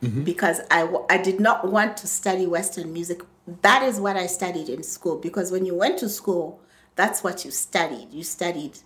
because 0.00 0.60
I, 0.70 1.18
did 1.18 1.40
not 1.40 1.70
want 1.70 1.96
to 1.98 2.06
study 2.06 2.46
western 2.46 2.92
music. 2.92 3.22
That 3.62 3.82
is 3.82 3.98
what 3.98 4.16
i 4.16 4.26
studied 4.26 4.68
in 4.68 4.82
school 4.82 5.16
because 5.18 5.50
when 5.50 5.64
you 5.64 5.74
went 5.74 5.98
to 6.00 6.08
school 6.08 6.60
that's 6.96 7.22
what 7.22 7.44
you 7.44 7.52
studied. 7.52 8.08
You 8.12 8.24
studied 8.24 8.78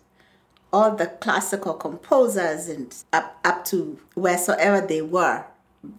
all 0.73 0.95
the 0.95 1.07
classical 1.07 1.75
composers 1.75 2.69
and 2.69 2.95
up, 3.12 3.38
up 3.45 3.64
to 3.66 3.99
wheresoever 4.14 4.87
they 4.87 5.02
were 5.02 5.45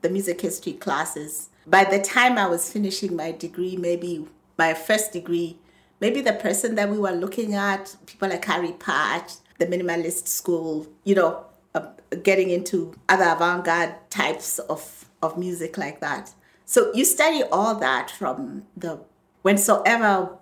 the 0.02 0.10
music 0.10 0.42
history 0.42 0.74
classes. 0.74 1.50
By 1.66 1.84
the 1.84 2.00
time 2.00 2.38
i 2.38 2.48
was 2.48 2.72
finishing 2.72 3.16
my 3.16 3.32
degree 3.32 3.78
maybe 3.78 4.28
my 4.58 4.74
first 4.74 5.14
degree 5.14 5.58
maybe 6.00 6.22
the 6.22 6.34
person 6.34 6.76
that 6.76 6.90
we 6.90 6.98
were 6.98 7.12
looking 7.12 7.54
at 7.54 7.96
people 8.06 8.30
like 8.30 8.44
Harry 8.46 8.74
Partch 8.74 9.34
the 9.60 9.66
minimalist 9.66 10.28
school 10.28 10.88
you 11.06 11.16
know 11.16 11.46
uh, 11.76 11.88
getting 12.22 12.50
into 12.50 12.94
other 13.10 13.24
avant-garde 13.24 13.96
types 14.10 14.60
of, 14.60 15.03
of 15.24 15.38
music 15.38 15.78
like 15.78 16.00
that 16.00 16.34
so 16.66 16.94
you 16.94 17.06
study 17.06 17.44
all 17.52 17.76
that 17.76 18.12
from 18.12 18.64
the 18.78 19.00
whensoever 19.44 20.38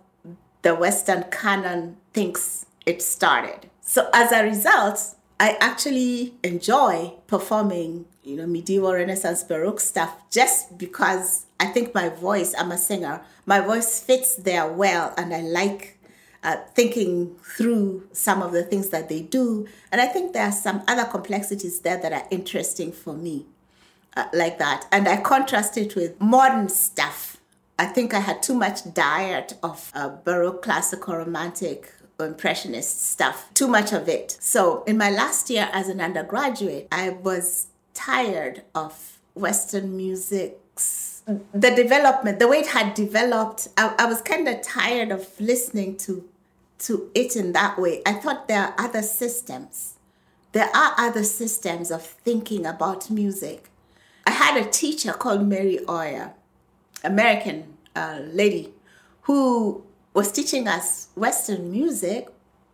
the 0.61 0.75
Western 0.75 1.23
canon 1.31 1.97
thinks 2.13 2.65
it 2.85 3.01
started. 3.01 3.69
So 3.81 4.09
as 4.13 4.31
a 4.31 4.43
result, 4.43 5.15
I 5.39 5.57
actually 5.59 6.35
enjoy 6.43 7.13
performing, 7.27 8.05
you 8.23 8.35
know, 8.35 8.45
medieval 8.45 8.93
Renaissance 8.93 9.43
Baroque 9.43 9.79
stuff 9.79 10.15
just 10.29 10.77
because 10.77 11.47
I 11.59 11.65
think 11.65 11.95
my 11.95 12.09
voice, 12.09 12.53
I'm 12.57 12.71
a 12.71 12.77
singer, 12.77 13.21
my 13.45 13.59
voice 13.59 14.00
fits 14.00 14.35
there 14.35 14.71
well 14.71 15.13
and 15.17 15.33
I 15.33 15.41
like 15.41 15.97
uh, 16.43 16.57
thinking 16.75 17.35
through 17.43 18.07
some 18.11 18.41
of 18.41 18.51
the 18.51 18.63
things 18.63 18.89
that 18.89 19.09
they 19.09 19.21
do. 19.21 19.67
And 19.91 20.00
I 20.00 20.05
think 20.05 20.33
there 20.33 20.45
are 20.45 20.51
some 20.51 20.83
other 20.88 21.05
complexities 21.05 21.79
there 21.79 21.97
that 21.97 22.13
are 22.13 22.27
interesting 22.29 22.91
for 22.91 23.13
me, 23.13 23.47
uh, 24.15 24.25
like 24.34 24.58
that. 24.60 24.88
And 24.91 25.08
I 25.08 25.18
contrast 25.18 25.77
it 25.77 25.96
with 25.96 26.20
modern 26.20 26.70
stuff. 26.70 27.38
I 27.80 27.86
think 27.86 28.13
I 28.13 28.20
had 28.20 28.44
too 28.44 28.53
much 28.53 28.94
diet 28.94 29.53
of 29.63 29.91
uh, 29.96 30.10
Baroque, 30.24 30.62
classical, 30.62 31.15
romantic, 31.15 31.91
impressionist 32.20 33.10
stuff, 33.12 33.50
too 33.53 33.68
much 33.68 33.94
of 33.94 34.08
it. 34.08 34.38
So 34.39 34.84
in 34.84 34.98
my 34.98 35.10
last 35.10 35.50
year 35.50 35.70
as 35.74 35.88
an 35.88 36.00
undergraduate, 36.00 36.88
I 36.91 37.10
was 37.10 37.68
tired 37.94 38.63
of 38.75 39.18
Western 39.34 39.98
music's 39.98 41.24
the 41.53 41.72
development, 41.72 42.39
the 42.39 42.48
way 42.48 42.58
it 42.60 42.68
had 42.68 42.94
developed. 42.94 43.68
I, 43.77 43.94
I 44.00 44.06
was 44.06 44.22
kind 44.22 44.48
of 44.48 44.62
tired 44.62 45.12
of 45.12 45.27
listening 45.39 45.98
to 45.98 46.27
to 46.80 47.12
it 47.13 47.36
in 47.36 47.53
that 47.53 47.77
way. 47.77 48.01
I 48.06 48.13
thought 48.13 48.48
there 48.48 48.60
are 48.60 48.74
other 48.77 49.03
systems. 49.03 49.98
There 50.51 50.70
are 50.75 50.94
other 50.98 51.24
systems 51.24 51.91
of 51.91 52.01
thinking 52.03 52.65
about 52.65 53.12
music. 53.12 53.70
Had 54.41 54.57
a 54.57 54.67
teacher 54.67 55.13
called 55.13 55.45
Mary 55.48 55.77
Oyer, 55.88 56.33
American 57.03 57.77
uh, 57.95 58.21
lady, 58.24 58.74
who 59.21 59.83
was 60.15 60.31
teaching 60.31 60.67
us 60.67 61.10
Western 61.13 61.69
music 61.69 62.27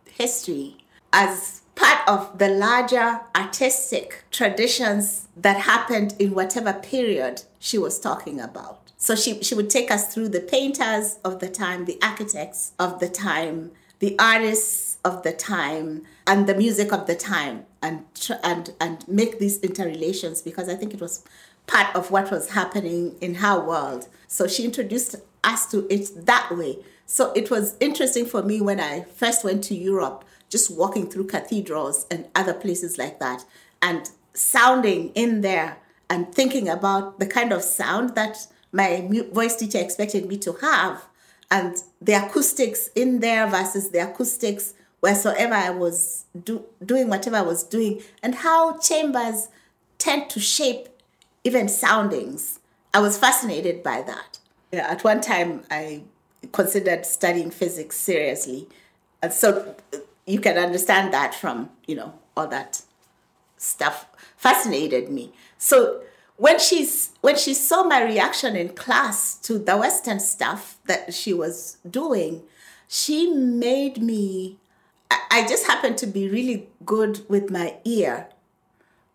history 0.06 0.78
as 1.12 1.60
part 1.74 2.08
of 2.08 2.38
the 2.38 2.48
larger 2.48 3.20
artistic 3.36 4.24
traditions 4.30 5.28
that 5.36 5.58
happened 5.60 6.14
in 6.18 6.34
whatever 6.34 6.72
period 6.72 7.42
she 7.58 7.76
was 7.76 8.00
talking 8.00 8.40
about. 8.40 8.90
So 8.96 9.14
she, 9.14 9.42
she 9.42 9.54
would 9.54 9.68
take 9.68 9.90
us 9.90 10.12
through 10.12 10.30
the 10.30 10.40
painters 10.40 11.18
of 11.22 11.38
the 11.38 11.50
time, 11.50 11.84
the 11.84 11.98
architects 12.02 12.72
of 12.78 12.98
the 12.98 13.10
time, 13.10 13.72
the 13.98 14.18
artists 14.18 14.96
of 15.04 15.22
the 15.22 15.32
time, 15.32 16.04
and 16.26 16.46
the 16.46 16.54
music 16.54 16.92
of 16.92 17.06
the 17.06 17.14
time, 17.14 17.66
and 17.82 18.04
and 18.42 18.72
and 18.80 19.06
make 19.08 19.38
these 19.38 19.58
interrelations 19.60 20.42
because 20.42 20.68
I 20.68 20.74
think 20.74 20.94
it 20.94 21.00
was 21.00 21.24
part 21.68 21.94
of 21.94 22.10
what 22.10 22.32
was 22.32 22.50
happening 22.50 23.14
in 23.20 23.36
her 23.36 23.60
world. 23.60 24.08
So 24.26 24.48
she 24.48 24.64
introduced 24.64 25.14
us 25.44 25.70
to 25.70 25.86
it 25.92 26.26
that 26.26 26.50
way. 26.50 26.78
So 27.06 27.32
it 27.32 27.50
was 27.50 27.76
interesting 27.78 28.26
for 28.26 28.42
me 28.42 28.60
when 28.60 28.80
I 28.80 29.02
first 29.14 29.44
went 29.44 29.62
to 29.64 29.74
Europe, 29.74 30.24
just 30.48 30.70
walking 30.70 31.08
through 31.08 31.28
cathedrals 31.28 32.06
and 32.10 32.26
other 32.34 32.54
places 32.54 32.98
like 32.98 33.20
that, 33.20 33.44
and 33.80 34.10
sounding 34.34 35.10
in 35.14 35.42
there 35.42 35.78
and 36.10 36.34
thinking 36.34 36.68
about 36.68 37.20
the 37.20 37.26
kind 37.26 37.52
of 37.52 37.62
sound 37.62 38.14
that 38.14 38.46
my 38.72 39.08
voice 39.32 39.56
teacher 39.56 39.78
expected 39.78 40.26
me 40.26 40.36
to 40.38 40.52
have, 40.54 41.06
and 41.50 41.76
the 42.00 42.12
acoustics 42.12 42.88
in 42.94 43.20
there 43.20 43.46
versus 43.46 43.90
the 43.90 43.98
acoustics 43.98 44.74
wheresoever 45.00 45.54
I 45.54 45.70
was 45.70 46.24
do- 46.44 46.66
doing 46.84 47.08
whatever 47.08 47.36
I 47.36 47.42
was 47.42 47.62
doing, 47.62 48.02
and 48.22 48.34
how 48.34 48.78
chambers 48.78 49.48
tend 49.96 50.28
to 50.30 50.40
shape 50.40 50.88
even 51.48 51.66
soundings. 51.66 52.60
I 52.92 53.00
was 53.00 53.16
fascinated 53.16 53.82
by 53.82 54.02
that. 54.02 54.38
Yeah, 54.70 54.86
at 54.90 55.02
one 55.02 55.22
time, 55.22 55.64
I 55.70 56.02
considered 56.52 57.06
studying 57.06 57.50
physics 57.50 57.96
seriously. 57.96 58.68
And 59.22 59.32
so 59.32 59.74
uh, 59.94 59.98
you 60.26 60.40
can 60.40 60.58
understand 60.58 61.12
that 61.14 61.34
from, 61.34 61.70
you 61.86 61.96
know, 61.96 62.12
all 62.36 62.46
that 62.48 62.82
stuff 63.56 64.06
fascinated 64.36 65.08
me. 65.08 65.32
So 65.56 66.02
when 66.36 66.58
she's 66.58 67.10
when 67.22 67.36
she 67.36 67.54
saw 67.54 67.82
my 67.82 68.02
reaction 68.02 68.54
in 68.54 68.68
class 68.70 69.34
to 69.46 69.58
the 69.58 69.76
Western 69.76 70.20
stuff 70.20 70.76
that 70.84 71.14
she 71.14 71.32
was 71.32 71.78
doing, 71.88 72.42
she 72.86 73.32
made 73.32 74.02
me. 74.02 74.58
I 75.10 75.46
just 75.48 75.66
happened 75.66 75.96
to 75.98 76.06
be 76.06 76.28
really 76.28 76.68
good 76.84 77.24
with 77.30 77.50
my 77.50 77.76
ear, 77.84 78.28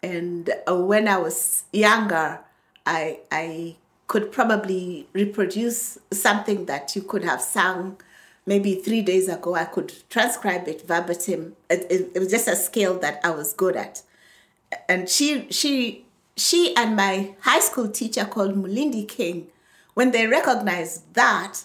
and 0.03 0.49
uh, 0.69 0.75
when 0.75 1.07
I 1.07 1.17
was 1.17 1.63
younger, 1.71 2.41
I 2.85 3.21
I 3.31 3.77
could 4.07 4.31
probably 4.31 5.07
reproduce 5.13 5.97
something 6.11 6.65
that 6.65 6.95
you 6.95 7.01
could 7.01 7.23
have 7.23 7.41
sung 7.41 7.97
maybe 8.45 8.75
three 8.75 9.01
days 9.01 9.29
ago. 9.29 9.55
I 9.55 9.63
could 9.63 9.93
transcribe 10.09 10.67
it 10.67 10.85
verbatim. 10.85 11.55
It, 11.69 11.87
it, 11.89 12.11
it 12.13 12.19
was 12.19 12.29
just 12.29 12.47
a 12.49 12.55
skill 12.55 12.99
that 12.99 13.21
I 13.23 13.29
was 13.29 13.53
good 13.53 13.77
at, 13.77 14.03
and 14.89 15.07
she 15.07 15.47
she 15.49 16.05
she 16.35 16.75
and 16.75 16.95
my 16.95 17.35
high 17.41 17.61
school 17.61 17.87
teacher 17.87 18.25
called 18.25 18.55
Mulindi 18.55 19.07
King, 19.07 19.47
when 19.93 20.11
they 20.11 20.27
recognized 20.27 21.13
that, 21.13 21.61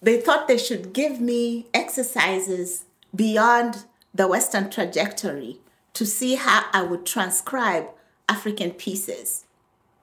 they 0.00 0.18
thought 0.18 0.48
they 0.48 0.58
should 0.58 0.94
give 0.94 1.20
me 1.20 1.66
exercises 1.74 2.84
beyond 3.14 3.84
the 4.14 4.26
Western 4.26 4.70
trajectory 4.70 5.58
to 6.00 6.06
see 6.06 6.36
how 6.36 6.64
I 6.72 6.82
would 6.82 7.04
transcribe 7.04 7.86
African 8.26 8.70
pieces. 8.70 9.44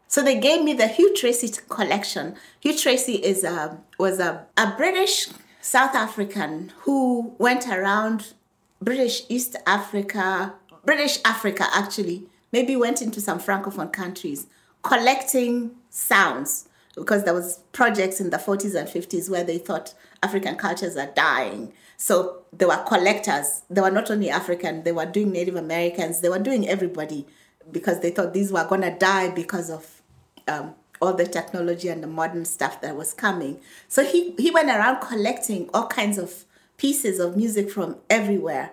So 0.07 0.21
they 0.21 0.39
gave 0.39 0.63
me 0.63 0.73
the 0.73 0.85
Hugh 0.85 1.11
Tracey 1.15 1.51
collection. 1.69 2.35
Hugh 2.59 2.77
Tracey 2.77 3.13
is 3.13 3.43
a, 3.43 3.79
was 3.97 4.19
a, 4.19 4.45
a 4.57 4.75
British 4.77 5.29
South 5.59 5.95
African 5.95 6.71
who 6.81 7.33
went 7.39 7.67
around 7.67 8.33
British 8.79 9.23
East 9.27 9.55
Africa, 9.65 10.53
British 10.85 11.17
Africa 11.25 11.65
actually, 11.73 12.27
maybe 12.51 12.75
went 12.75 13.01
into 13.01 13.19
some 13.19 13.39
francophone 13.39 13.91
countries 13.91 14.45
collecting 14.83 15.71
sounds 15.89 16.66
because 16.97 17.23
there 17.23 17.33
was 17.33 17.59
projects 17.71 18.19
in 18.19 18.29
the 18.29 18.37
40s 18.37 18.75
and 18.75 18.87
50s 18.87 19.29
where 19.29 19.43
they 19.43 19.57
thought 19.57 19.93
african 20.23 20.55
cultures 20.55 20.97
are 20.97 21.11
dying. 21.15 21.73
So 21.97 22.43
they 22.53 22.65
were 22.65 22.83
collectors. 22.87 23.63
They 23.69 23.81
were 23.81 23.91
not 23.91 24.09
only 24.11 24.29
african 24.29 24.83
they 24.83 24.91
were 24.91 25.05
doing 25.05 25.31
native 25.31 25.55
americans. 25.55 26.21
They 26.21 26.29
were 26.29 26.39
doing 26.39 26.67
everybody 26.67 27.25
because 27.71 28.01
they 28.01 28.11
thought 28.11 28.33
these 28.33 28.51
were 28.51 28.65
going 28.65 28.81
to 28.81 28.91
die 28.91 29.29
because 29.29 29.69
of 29.69 30.01
um, 30.47 30.75
all 31.01 31.13
the 31.13 31.27
technology 31.27 31.89
and 31.89 32.01
the 32.01 32.07
modern 32.07 32.45
stuff 32.45 32.81
that 32.81 32.95
was 32.95 33.13
coming. 33.13 33.59
So 33.87 34.03
he, 34.03 34.31
he 34.37 34.49
went 34.49 34.69
around 34.69 35.01
collecting 35.01 35.69
all 35.73 35.87
kinds 35.87 36.17
of 36.17 36.45
pieces 36.77 37.19
of 37.19 37.35
music 37.35 37.69
from 37.69 37.97
everywhere 38.09 38.71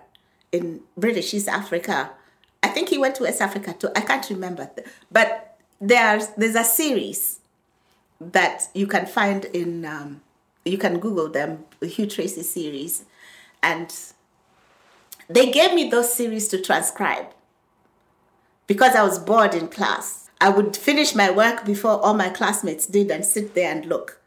in 0.51 0.81
british 0.95 1.33
east 1.33 1.47
africa. 1.47 2.11
I 2.63 2.69
think 2.69 2.89
he 2.89 2.97
went 2.97 3.15
to 3.15 3.23
West 3.23 3.41
Africa 3.41 3.75
too. 3.77 3.89
I 3.95 4.01
can't 4.01 4.27
remember, 4.29 4.69
but 5.11 5.59
there's 5.79 6.27
there's 6.29 6.55
a 6.55 6.63
series 6.63 7.41
that 8.19 8.69
you 8.73 8.87
can 8.87 9.05
find 9.05 9.45
in 9.45 9.85
um, 9.85 10.21
you 10.63 10.77
can 10.77 10.99
Google 10.99 11.29
them, 11.29 11.65
the 11.79 11.87
Hugh 11.87 12.07
Tracey 12.07 12.43
series, 12.43 13.05
and 13.61 13.93
they 15.27 15.51
gave 15.51 15.73
me 15.73 15.89
those 15.89 16.13
series 16.13 16.47
to 16.49 16.61
transcribe 16.61 17.27
because 18.67 18.95
I 18.95 19.03
was 19.03 19.19
bored 19.19 19.53
in 19.53 19.67
class. 19.67 20.29
I 20.41 20.49
would 20.49 20.75
finish 20.75 21.15
my 21.15 21.31
work 21.31 21.65
before 21.65 21.99
all 22.01 22.13
my 22.13 22.29
classmates 22.29 22.85
did 22.85 23.09
and 23.09 23.25
sit 23.25 23.53
there 23.53 23.71
and 23.71 23.85
look. 23.85 24.21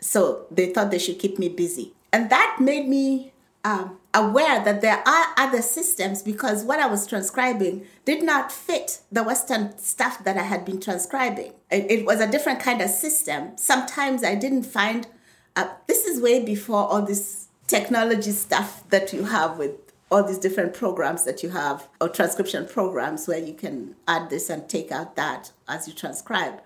So 0.00 0.46
they 0.50 0.72
thought 0.72 0.90
they 0.90 0.98
should 0.98 1.18
keep 1.18 1.38
me 1.38 1.48
busy. 1.48 1.94
And 2.12 2.28
that 2.30 2.56
made 2.60 2.88
me 2.88 3.32
um, 3.64 3.98
aware 4.14 4.64
that 4.64 4.80
there 4.80 5.02
are 5.06 5.26
other 5.36 5.60
systems 5.60 6.22
because 6.22 6.64
what 6.64 6.78
I 6.78 6.86
was 6.86 7.06
transcribing 7.06 7.86
did 8.04 8.22
not 8.22 8.52
fit 8.52 9.00
the 9.10 9.24
Western 9.24 9.76
stuff 9.78 10.22
that 10.24 10.38
I 10.38 10.44
had 10.44 10.64
been 10.64 10.80
transcribing. 10.80 11.52
It, 11.70 11.90
it 11.90 12.06
was 12.06 12.20
a 12.20 12.30
different 12.30 12.60
kind 12.60 12.80
of 12.80 12.90
system. 12.90 13.56
Sometimes 13.56 14.22
I 14.22 14.36
didn't 14.36 14.62
find, 14.62 15.08
uh, 15.56 15.68
this 15.88 16.04
is 16.04 16.22
way 16.22 16.44
before 16.44 16.86
all 16.88 17.02
this 17.02 17.48
technology 17.66 18.30
stuff 18.30 18.88
that 18.90 19.12
you 19.12 19.24
have 19.24 19.58
with 19.58 19.72
all 20.10 20.22
these 20.22 20.38
different 20.38 20.74
programs 20.74 21.24
that 21.24 21.42
you 21.42 21.48
have, 21.48 21.88
or 22.00 22.08
transcription 22.08 22.66
programs 22.66 23.26
where 23.26 23.38
you 23.38 23.52
can 23.52 23.96
add 24.06 24.30
this 24.30 24.48
and 24.48 24.68
take 24.68 24.92
out 24.92 25.16
that 25.16 25.50
as 25.66 25.88
you 25.88 25.94
transcribe. 25.94 26.60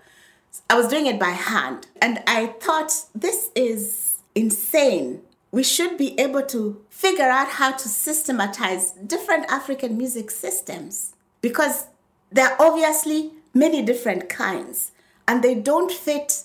I 0.69 0.75
was 0.77 0.87
doing 0.87 1.07
it 1.07 1.19
by 1.19 1.29
hand. 1.29 1.87
And 2.01 2.21
I 2.27 2.47
thought, 2.59 2.93
this 3.15 3.49
is 3.55 4.19
insane 4.35 5.21
we 5.51 5.63
should 5.63 5.97
be 5.97 6.19
able 6.19 6.43
to 6.43 6.83
figure 6.89 7.29
out 7.29 7.47
how 7.47 7.71
to 7.71 7.87
systematize 7.87 8.91
different 9.07 9.45
African 9.51 9.97
music 9.97 10.29
systems 10.29 11.15
because 11.41 11.87
there 12.31 12.49
are 12.49 12.57
obviously 12.59 13.31
many 13.53 13.81
different 13.81 14.29
kinds 14.29 14.91
and 15.27 15.43
they 15.43 15.55
don't 15.55 15.91
fit 15.91 16.43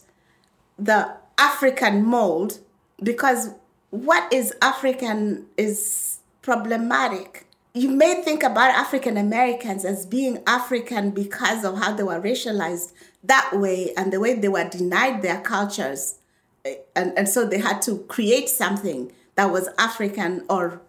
the 0.79 1.17
African 1.39 2.05
mold 2.05 2.61
because 3.03 3.51
what 3.91 4.33
is 4.33 4.55
African 4.63 5.47
is 5.57 6.19
problematic. 6.43 7.47
You 7.75 7.91
may 7.91 8.23
think 8.23 8.43
about 8.43 8.71
African 8.71 9.17
Americans 9.17 9.85
as 9.85 10.07
being 10.07 10.43
African 10.47 11.11
because 11.11 11.65
of 11.65 11.79
how 11.79 11.95
they 11.95 12.03
were 12.03 12.21
racialized 12.21 12.93
that 13.25 13.51
way 13.53 13.93
and 13.97 14.13
the 14.13 14.21
way 14.21 14.35
they 14.35 14.49
were 14.49 14.69
denied 14.69 15.23
their 15.23 15.41
cultures 15.41 16.19
and, 16.65 17.13
and 17.17 17.29
so 17.29 17.47
they 17.47 17.59
had 17.59 17.83
to 17.83 17.99
create 18.09 18.49
something 18.49 19.13
that 19.35 19.51
was 19.51 19.69
African 19.79 20.45
or 20.49 20.81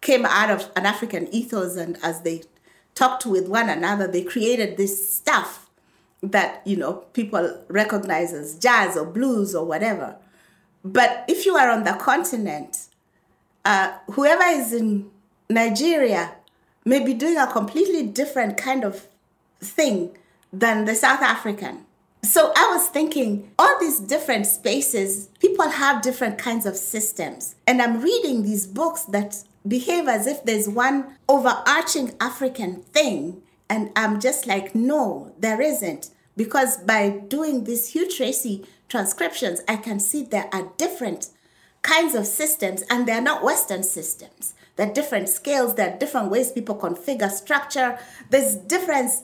came 0.00 0.24
out 0.24 0.50
of 0.50 0.70
an 0.76 0.86
African 0.86 1.32
ethos. 1.34 1.76
And 1.76 1.98
as 2.02 2.20
they 2.22 2.42
talked 2.94 3.26
with 3.26 3.48
one 3.48 3.68
another, 3.68 4.06
they 4.06 4.22
created 4.22 4.76
this 4.76 5.12
stuff 5.12 5.68
that, 6.22 6.62
you 6.64 6.76
know, 6.76 7.04
people 7.12 7.64
recognize 7.68 8.32
as 8.32 8.58
jazz 8.58 8.96
or 8.96 9.04
blues 9.04 9.54
or 9.54 9.64
whatever. 9.64 10.16
But 10.84 11.24
if 11.28 11.46
you 11.46 11.56
are 11.56 11.70
on 11.70 11.84
the 11.84 11.94
continent, 11.94 12.86
uh, 13.64 13.94
whoever 14.12 14.44
is 14.44 14.72
in 14.72 15.10
Nigeria 15.48 16.34
may 16.84 17.02
be 17.02 17.14
doing 17.14 17.38
a 17.38 17.46
completely 17.46 18.06
different 18.06 18.56
kind 18.56 18.84
of 18.84 19.08
thing 19.60 20.16
than 20.52 20.84
the 20.84 20.94
South 20.94 21.22
African. 21.22 21.86
So 22.24 22.52
I 22.56 22.68
was 22.72 22.88
thinking, 22.88 23.50
all 23.58 23.78
these 23.78 24.00
different 24.00 24.46
spaces, 24.46 25.28
people 25.40 25.68
have 25.68 26.00
different 26.00 26.38
kinds 26.38 26.64
of 26.64 26.76
systems. 26.76 27.54
And 27.66 27.82
I'm 27.82 28.00
reading 28.00 28.42
these 28.42 28.66
books 28.66 29.04
that 29.06 29.44
behave 29.68 30.08
as 30.08 30.26
if 30.26 30.42
there's 30.44 30.68
one 30.68 31.16
overarching 31.28 32.14
African 32.20 32.82
thing. 32.82 33.42
And 33.68 33.90
I'm 33.94 34.20
just 34.20 34.46
like, 34.46 34.74
no, 34.74 35.34
there 35.38 35.60
isn't. 35.60 36.10
Because 36.34 36.78
by 36.78 37.10
doing 37.10 37.64
these 37.64 37.88
Hugh 37.88 38.10
Tracey 38.10 38.64
transcriptions, 38.88 39.60
I 39.68 39.76
can 39.76 40.00
see 40.00 40.22
there 40.22 40.48
are 40.50 40.72
different 40.78 41.28
kinds 41.82 42.14
of 42.14 42.26
systems, 42.26 42.82
and 42.88 43.06
they're 43.06 43.20
not 43.20 43.44
Western 43.44 43.82
systems. 43.82 44.54
There 44.76 44.88
are 44.88 44.92
different 44.92 45.28
scales, 45.28 45.74
there 45.74 45.94
are 45.94 45.98
different 45.98 46.30
ways 46.30 46.50
people 46.50 46.74
configure 46.74 47.30
structure. 47.30 47.98
There's 48.30 48.56
difference. 48.56 49.22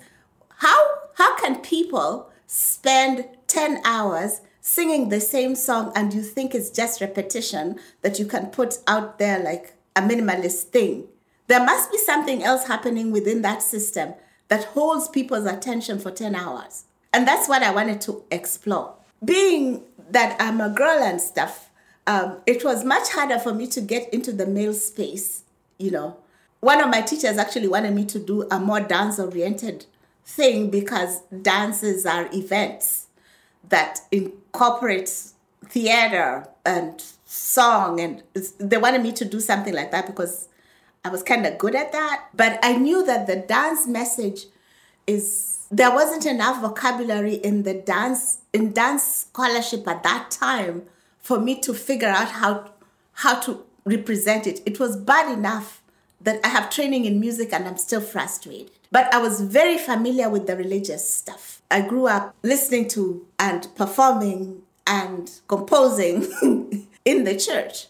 How 0.56 0.78
how 1.14 1.36
can 1.36 1.56
people 1.60 2.29
spend 2.52 3.24
10 3.46 3.80
hours 3.84 4.40
singing 4.60 5.08
the 5.08 5.20
same 5.20 5.54
song 5.54 5.92
and 5.94 6.12
you 6.12 6.20
think 6.20 6.52
it's 6.52 6.68
just 6.68 7.00
repetition 7.00 7.78
that 8.02 8.18
you 8.18 8.26
can 8.26 8.46
put 8.46 8.78
out 8.88 9.20
there 9.20 9.38
like 9.38 9.74
a 9.94 10.00
minimalist 10.00 10.64
thing. 10.64 11.06
There 11.46 11.64
must 11.64 11.92
be 11.92 11.98
something 11.98 12.42
else 12.42 12.66
happening 12.66 13.12
within 13.12 13.42
that 13.42 13.62
system 13.62 14.14
that 14.48 14.64
holds 14.64 15.06
people's 15.06 15.46
attention 15.46 16.00
for 16.00 16.10
10 16.10 16.34
hours. 16.34 16.86
And 17.12 17.26
that's 17.26 17.48
what 17.48 17.62
I 17.62 17.72
wanted 17.72 18.00
to 18.02 18.24
explore. 18.32 18.96
Being 19.24 19.84
that 20.10 20.36
I'm 20.40 20.60
a 20.60 20.70
girl 20.70 21.04
and 21.04 21.20
stuff, 21.20 21.70
um, 22.08 22.38
it 22.46 22.64
was 22.64 22.84
much 22.84 23.10
harder 23.10 23.38
for 23.38 23.54
me 23.54 23.68
to 23.68 23.80
get 23.80 24.12
into 24.12 24.32
the 24.32 24.46
male 24.46 24.74
space, 24.74 25.44
you 25.78 25.92
know. 25.92 26.16
One 26.58 26.80
of 26.80 26.90
my 26.90 27.02
teachers 27.02 27.38
actually 27.38 27.68
wanted 27.68 27.94
me 27.94 28.06
to 28.06 28.18
do 28.18 28.48
a 28.50 28.58
more 28.58 28.80
dance 28.80 29.20
oriented 29.20 29.86
thing 30.24 30.70
because 30.70 31.20
dances 31.42 32.06
are 32.06 32.28
events 32.32 33.06
that 33.68 34.00
incorporate 34.10 35.10
theater 35.66 36.46
and 36.64 37.02
song 37.24 38.00
and 38.00 38.22
they 38.58 38.76
wanted 38.76 39.02
me 39.02 39.12
to 39.12 39.24
do 39.24 39.40
something 39.40 39.74
like 39.74 39.90
that 39.90 40.06
because 40.06 40.48
I 41.04 41.08
was 41.08 41.22
kind 41.22 41.46
of 41.46 41.58
good 41.58 41.74
at 41.74 41.92
that 41.92 42.26
but 42.34 42.58
I 42.62 42.76
knew 42.76 43.04
that 43.06 43.26
the 43.26 43.36
dance 43.36 43.86
message 43.86 44.46
is 45.06 45.66
there 45.70 45.92
wasn't 45.92 46.26
enough 46.26 46.60
vocabulary 46.60 47.34
in 47.34 47.62
the 47.62 47.74
dance 47.74 48.38
in 48.52 48.72
dance 48.72 49.26
scholarship 49.28 49.86
at 49.86 50.02
that 50.02 50.30
time 50.30 50.82
for 51.20 51.38
me 51.38 51.60
to 51.60 51.72
figure 51.72 52.08
out 52.08 52.28
how 52.28 52.70
how 53.12 53.38
to 53.40 53.64
represent 53.84 54.46
it. 54.46 54.60
It 54.66 54.80
was 54.80 54.96
bad 54.96 55.30
enough 55.30 55.82
that 56.20 56.40
I 56.44 56.48
have 56.48 56.70
training 56.70 57.04
in 57.04 57.20
music 57.20 57.52
and 57.52 57.66
I'm 57.66 57.76
still 57.76 58.00
frustrated 58.00 58.70
but 58.90 59.12
I 59.14 59.18
was 59.18 59.40
very 59.40 59.78
familiar 59.78 60.28
with 60.28 60.46
the 60.46 60.56
religious 60.56 61.08
stuff. 61.08 61.62
I 61.70 61.82
grew 61.82 62.06
up 62.06 62.34
listening 62.42 62.88
to 62.88 63.26
and 63.38 63.68
performing 63.76 64.62
and 64.86 65.30
composing 65.46 66.26
in 67.04 67.24
the 67.24 67.36
church. 67.36 67.86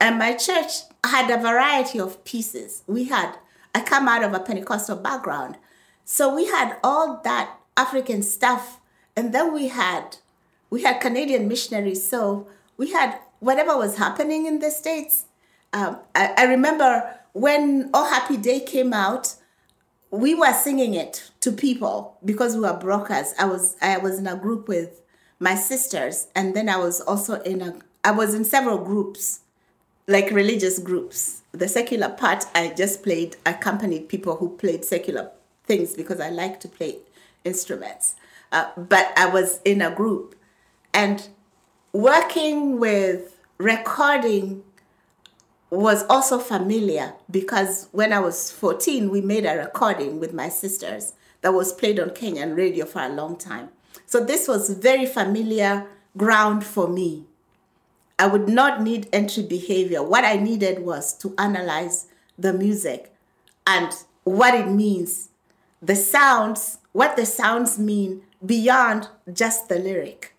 And 0.00 0.18
my 0.18 0.34
church 0.34 0.72
had 1.04 1.30
a 1.30 1.40
variety 1.40 2.00
of 2.00 2.24
pieces. 2.24 2.82
We 2.86 3.04
had, 3.04 3.36
I 3.74 3.80
come 3.80 4.08
out 4.08 4.24
of 4.24 4.34
a 4.34 4.40
Pentecostal 4.40 4.96
background. 4.96 5.56
So 6.04 6.34
we 6.34 6.46
had 6.46 6.76
all 6.82 7.20
that 7.24 7.56
African 7.76 8.22
stuff 8.22 8.80
and 9.16 9.32
then 9.32 9.52
we 9.52 9.68
had 9.68 10.16
we 10.70 10.82
had 10.82 11.00
Canadian 11.00 11.46
missionaries. 11.46 12.06
So 12.08 12.48
we 12.76 12.90
had 12.90 13.18
whatever 13.38 13.76
was 13.76 13.96
happening 13.96 14.46
in 14.46 14.58
the 14.58 14.70
states. 14.70 15.26
Um, 15.72 15.98
I, 16.14 16.34
I 16.36 16.44
remember 16.44 17.14
when 17.32 17.90
Oh 17.94 18.08
Happy 18.08 18.36
Day 18.36 18.60
came 18.60 18.92
out, 18.92 19.36
we 20.14 20.34
were 20.34 20.52
singing 20.52 20.94
it 20.94 21.30
to 21.40 21.50
people 21.50 22.16
because 22.24 22.54
we 22.54 22.62
were 22.62 22.76
brokers. 22.76 23.34
I 23.38 23.46
was 23.46 23.76
I 23.82 23.98
was 23.98 24.18
in 24.18 24.26
a 24.26 24.36
group 24.36 24.68
with 24.68 25.02
my 25.40 25.54
sisters, 25.54 26.28
and 26.34 26.54
then 26.54 26.68
I 26.68 26.76
was 26.76 27.00
also 27.00 27.40
in 27.42 27.60
a 27.60 27.74
I 28.04 28.12
was 28.12 28.34
in 28.34 28.44
several 28.44 28.78
groups, 28.78 29.40
like 30.06 30.30
religious 30.30 30.78
groups. 30.78 31.42
The 31.52 31.68
secular 31.68 32.08
part 32.08 32.44
I 32.54 32.68
just 32.76 33.02
played, 33.02 33.36
accompanied 33.44 34.08
people 34.08 34.36
who 34.36 34.56
played 34.56 34.84
secular 34.84 35.30
things 35.64 35.94
because 35.94 36.20
I 36.20 36.30
like 36.30 36.60
to 36.60 36.68
play 36.68 36.98
instruments. 37.44 38.14
Uh, 38.52 38.70
but 38.76 39.12
I 39.16 39.26
was 39.26 39.60
in 39.64 39.82
a 39.82 39.90
group, 39.90 40.36
and 40.92 41.26
working 41.92 42.78
with 42.78 43.40
recording 43.58 44.62
was 45.74 46.04
also 46.08 46.38
familiar 46.38 47.14
because 47.30 47.88
when 47.92 48.12
I 48.12 48.20
was 48.20 48.50
14, 48.50 49.10
we 49.10 49.20
made 49.20 49.46
a 49.46 49.56
recording 49.56 50.20
with 50.20 50.32
my 50.32 50.48
sisters 50.48 51.14
that 51.40 51.52
was 51.52 51.72
played 51.72 51.98
on 51.98 52.10
Kenyan 52.10 52.56
radio 52.56 52.86
for 52.86 53.02
a 53.02 53.08
long 53.08 53.36
time. 53.36 53.68
So 54.06 54.24
this 54.24 54.48
was 54.48 54.70
very 54.70 55.06
familiar 55.06 55.86
ground 56.16 56.64
for 56.64 56.88
me. 56.88 57.24
I 58.18 58.26
would 58.26 58.48
not 58.48 58.82
need 58.82 59.08
entry 59.12 59.42
behavior. 59.42 60.02
What 60.02 60.24
I 60.24 60.36
needed 60.36 60.80
was 60.84 61.12
to 61.18 61.34
analyze 61.36 62.06
the 62.38 62.52
music 62.52 63.12
and 63.66 63.92
what 64.22 64.54
it 64.54 64.68
means, 64.68 65.30
the 65.82 65.96
sounds, 65.96 66.78
what 66.92 67.16
the 67.16 67.26
sounds 67.26 67.78
mean 67.78 68.22
beyond 68.44 69.08
just 69.32 69.68
the 69.68 69.78
lyric. 69.78 70.34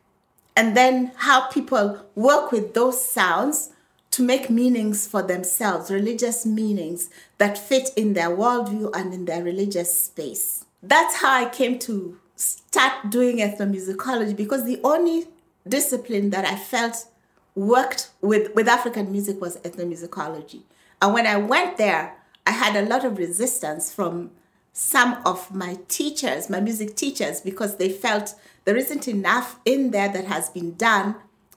And 0.55 0.75
then 0.75 1.11
how 1.15 1.47
people 1.49 2.05
work 2.15 2.51
with 2.51 2.73
those 2.73 3.03
sounds 3.05 3.71
to 4.15 4.23
make 4.23 4.49
meanings 4.49 5.05
for 5.05 5.21
themselves, 5.21 5.91
religious 5.91 6.45
meanings 6.45 7.09
that 7.37 7.57
fit 7.57 7.89
in 7.97 8.13
their 8.13 8.29
worldview 8.29 8.89
and 8.95 9.13
in 9.13 9.25
their 9.25 9.43
religious 9.43 9.93
space. 10.05 10.63
That's 10.81 11.17
how 11.17 11.33
I 11.33 11.49
came 11.49 11.77
to 11.79 12.17
start 12.37 13.09
doing 13.09 13.39
ethnomusicology 13.39 14.33
because 14.33 14.63
the 14.63 14.79
only 14.85 15.27
discipline 15.67 16.29
that 16.29 16.45
I 16.45 16.55
felt 16.55 17.07
worked 17.55 18.09
with, 18.21 18.55
with 18.55 18.69
African 18.69 19.11
music 19.11 19.41
was 19.41 19.57
ethnomusicology. 19.57 20.61
And 21.01 21.13
when 21.13 21.27
I 21.27 21.35
went 21.35 21.75
there, 21.75 22.15
I 22.47 22.51
had 22.51 22.77
a 22.77 22.87
lot 22.87 23.03
of 23.03 23.17
resistance 23.17 23.91
from 23.91 24.31
some 24.71 25.17
of 25.25 25.53
my 25.53 25.77
teachers, 25.89 26.49
my 26.49 26.61
music 26.61 26.95
teachers, 26.95 27.41
because 27.41 27.75
they 27.75 27.89
felt 27.89 28.33
there 28.63 28.77
isn't 28.77 29.09
enough 29.09 29.59
in 29.65 29.91
there 29.91 30.07
that 30.07 30.23
has 30.25 30.47
been 30.47 30.75
done 30.75 31.15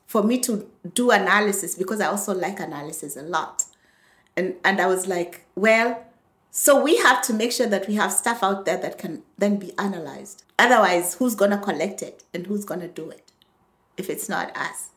for 0.08 0.22
me 0.22 0.38
to 0.40 0.66
do 0.94 1.10
analysis 1.10 1.74
because 1.74 2.00
I 2.00 2.06
also 2.06 2.34
like 2.34 2.58
analysis 2.58 3.16
a 3.16 3.22
lot. 3.22 3.64
And 4.36 4.54
and 4.64 4.80
I 4.80 4.86
was 4.86 5.06
like, 5.06 5.44
well, 5.54 6.02
so 6.50 6.82
we 6.82 6.96
have 6.96 7.22
to 7.22 7.34
make 7.34 7.52
sure 7.52 7.66
that 7.66 7.86
we 7.86 7.94
have 7.96 8.10
stuff 8.10 8.42
out 8.42 8.64
there 8.64 8.78
that 8.78 8.96
can 8.98 9.22
then 9.36 9.58
be 9.58 9.72
analyzed. 9.78 10.44
Otherwise, 10.58 11.14
who's 11.14 11.34
going 11.34 11.50
to 11.50 11.58
collect 11.58 12.02
it 12.02 12.24
and 12.32 12.46
who's 12.46 12.64
going 12.64 12.80
to 12.80 12.88
do 12.88 13.10
it 13.10 13.30
if 13.98 14.08
it's 14.08 14.28
not 14.30 14.56
us? 14.56 14.88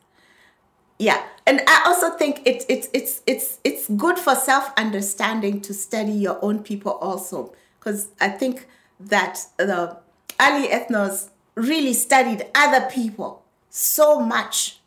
Yeah. 0.98 1.22
And 1.46 1.60
I 1.66 1.84
also 1.86 2.16
think 2.16 2.40
it, 2.46 2.64
it, 2.70 2.88
it's, 2.94 3.20
it's, 3.26 3.58
it's 3.64 3.88
good 3.88 4.18
for 4.18 4.34
self 4.34 4.72
understanding 4.78 5.60
to 5.62 5.74
study 5.74 6.12
your 6.12 6.42
own 6.42 6.62
people 6.62 6.92
also. 6.92 7.52
Because 7.78 8.08
I 8.18 8.30
think 8.30 8.66
that 8.98 9.40
the 9.58 9.98
early 10.40 10.68
ethnos 10.68 11.28
really 11.54 11.92
studied 11.92 12.46
other 12.54 12.88
people 12.88 13.44
so 13.68 14.20
much 14.20 14.78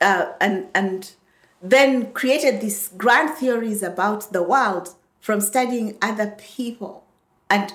uh, 0.00 0.32
and 0.40 0.66
and 0.74 1.12
then 1.62 2.12
created 2.12 2.60
these 2.60 2.88
grand 2.96 3.30
theories 3.30 3.82
about 3.82 4.32
the 4.32 4.42
world 4.42 4.94
from 5.20 5.40
studying 5.40 5.96
other 6.00 6.34
people. 6.38 7.04
And 7.48 7.72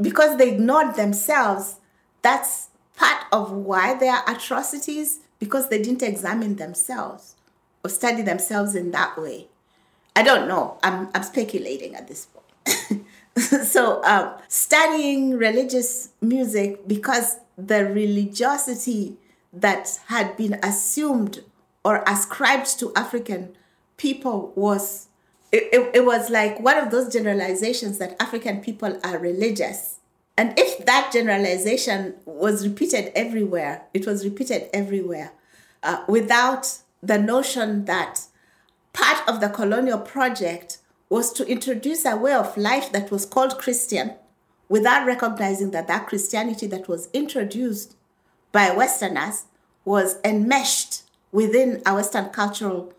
because 0.00 0.36
they 0.38 0.52
ignored 0.52 0.96
themselves 0.96 1.76
that's 2.24 2.68
part 2.96 3.26
of 3.30 3.52
why 3.52 3.94
there 3.94 4.12
are 4.14 4.34
atrocities 4.34 5.20
because 5.38 5.68
they 5.68 5.80
didn't 5.80 6.02
examine 6.02 6.56
themselves 6.56 7.36
or 7.84 7.90
study 7.90 8.22
themselves 8.22 8.74
in 8.74 8.92
that 8.92 9.18
way. 9.18 9.48
I 10.16 10.22
don't 10.22 10.48
know. 10.48 10.78
I'm, 10.82 11.10
I'm 11.14 11.22
speculating 11.22 11.94
at 11.94 12.08
this 12.08 12.26
point. 12.26 13.04
So 13.36 14.00
um, 14.04 14.34
studying 14.46 15.36
religious 15.36 16.10
music 16.20 16.86
because 16.86 17.38
the 17.58 17.84
religiosity 17.84 19.16
that 19.52 19.98
had 20.06 20.36
been 20.36 20.54
assumed 20.62 21.42
or 21.84 22.02
ascribed 22.06 22.78
to 22.78 22.92
African 22.94 23.54
people 23.96 24.52
was 24.56 25.08
it, 25.52 25.68
it, 25.72 25.96
it, 25.96 26.04
was 26.04 26.30
like 26.30 26.58
one 26.58 26.76
of 26.76 26.90
those 26.90 27.12
generalizations 27.12 27.98
that 27.98 28.20
African 28.20 28.60
people 28.60 28.98
are 29.04 29.18
religious. 29.18 30.00
And 30.36 30.58
if 30.58 30.84
that 30.84 31.10
generalization 31.12 32.14
was 32.24 32.66
repeated 32.66 33.12
everywhere, 33.14 33.84
it 33.94 34.04
was 34.04 34.24
repeated 34.24 34.68
everywhere 34.72 35.32
uh, 35.84 36.02
without 36.08 36.78
the 37.00 37.18
notion 37.18 37.84
that 37.84 38.22
part 38.92 39.28
of 39.28 39.40
the 39.40 39.48
colonial 39.48 39.98
project 39.98 40.78
was 41.08 41.32
to 41.34 41.46
introduce 41.46 42.04
a 42.04 42.16
way 42.16 42.32
of 42.32 42.56
life 42.56 42.90
that 42.90 43.12
was 43.12 43.24
called 43.24 43.58
Christian 43.58 44.14
without 44.68 45.06
recognizing 45.06 45.70
that 45.70 45.86
that 45.86 46.08
Christianity 46.08 46.66
that 46.66 46.88
was 46.88 47.08
introduced 47.12 47.94
by 48.50 48.74
Westerners 48.74 49.44
was 49.84 50.16
enmeshed 50.24 51.03
within 51.34 51.82
a 51.84 51.92
Western 51.92 52.30
cultural 52.30 52.94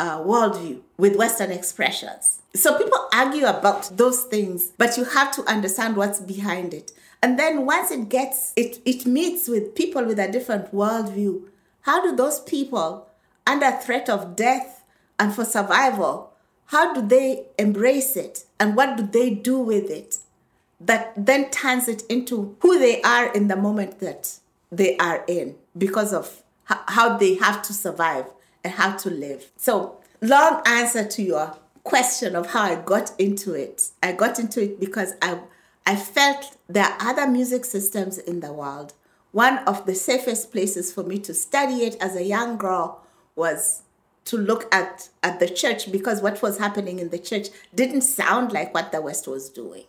uh, 0.00 0.18
worldview 0.18 0.80
with 0.96 1.16
Western 1.16 1.52
expressions. 1.52 2.40
So 2.54 2.78
people 2.78 3.08
argue 3.12 3.44
about 3.44 3.96
those 3.98 4.22
things, 4.24 4.72
but 4.78 4.96
you 4.96 5.04
have 5.04 5.30
to 5.32 5.44
understand 5.44 5.94
what's 5.94 6.18
behind 6.18 6.72
it. 6.72 6.92
And 7.22 7.38
then 7.38 7.66
once 7.66 7.90
it 7.90 8.08
gets, 8.08 8.54
it, 8.56 8.80
it 8.86 9.04
meets 9.04 9.48
with 9.48 9.74
people 9.74 10.02
with 10.02 10.18
a 10.18 10.32
different 10.32 10.72
worldview, 10.72 11.42
how 11.82 12.02
do 12.02 12.16
those 12.16 12.40
people, 12.40 13.06
under 13.46 13.70
threat 13.72 14.08
of 14.08 14.34
death 14.34 14.82
and 15.18 15.34
for 15.34 15.44
survival, 15.44 16.32
how 16.66 16.94
do 16.94 17.06
they 17.06 17.44
embrace 17.58 18.16
it? 18.16 18.44
And 18.58 18.76
what 18.76 18.96
do 18.96 19.02
they 19.02 19.28
do 19.28 19.58
with 19.58 19.90
it? 19.90 20.18
That 20.80 21.12
then 21.16 21.50
turns 21.50 21.86
it 21.88 22.02
into 22.08 22.56
who 22.60 22.78
they 22.78 23.02
are 23.02 23.30
in 23.30 23.48
the 23.48 23.56
moment 23.56 24.00
that 24.00 24.38
they 24.72 24.96
are 24.96 25.22
in 25.28 25.56
because 25.76 26.14
of 26.14 26.42
how 26.64 27.16
they 27.16 27.34
have 27.34 27.62
to 27.62 27.72
survive 27.72 28.26
and 28.62 28.72
how 28.74 28.96
to 28.96 29.10
live. 29.10 29.50
So, 29.56 30.00
long 30.20 30.62
answer 30.66 31.04
to 31.04 31.22
your 31.22 31.56
question 31.84 32.34
of 32.34 32.50
how 32.50 32.62
I 32.62 32.76
got 32.76 33.12
into 33.18 33.52
it. 33.52 33.90
I 34.02 34.12
got 34.12 34.38
into 34.38 34.62
it 34.62 34.80
because 34.80 35.14
I 35.20 35.40
I 35.86 35.96
felt 35.96 36.56
there 36.66 36.84
are 36.84 36.96
other 37.00 37.26
music 37.26 37.64
systems 37.64 38.16
in 38.16 38.40
the 38.40 38.52
world. 38.52 38.94
One 39.32 39.58
of 39.58 39.84
the 39.84 39.94
safest 39.94 40.50
places 40.50 40.92
for 40.92 41.02
me 41.02 41.18
to 41.18 41.34
study 41.34 41.84
it 41.84 41.96
as 42.00 42.16
a 42.16 42.24
young 42.24 42.56
girl 42.56 43.02
was 43.36 43.82
to 44.26 44.38
look 44.38 44.72
at, 44.74 45.10
at 45.22 45.40
the 45.40 45.48
church 45.48 45.92
because 45.92 46.22
what 46.22 46.40
was 46.40 46.56
happening 46.56 46.98
in 46.98 47.10
the 47.10 47.18
church 47.18 47.48
didn't 47.74 48.00
sound 48.00 48.52
like 48.52 48.72
what 48.72 48.92
the 48.92 49.02
West 49.02 49.28
was 49.28 49.50
doing. 49.50 49.84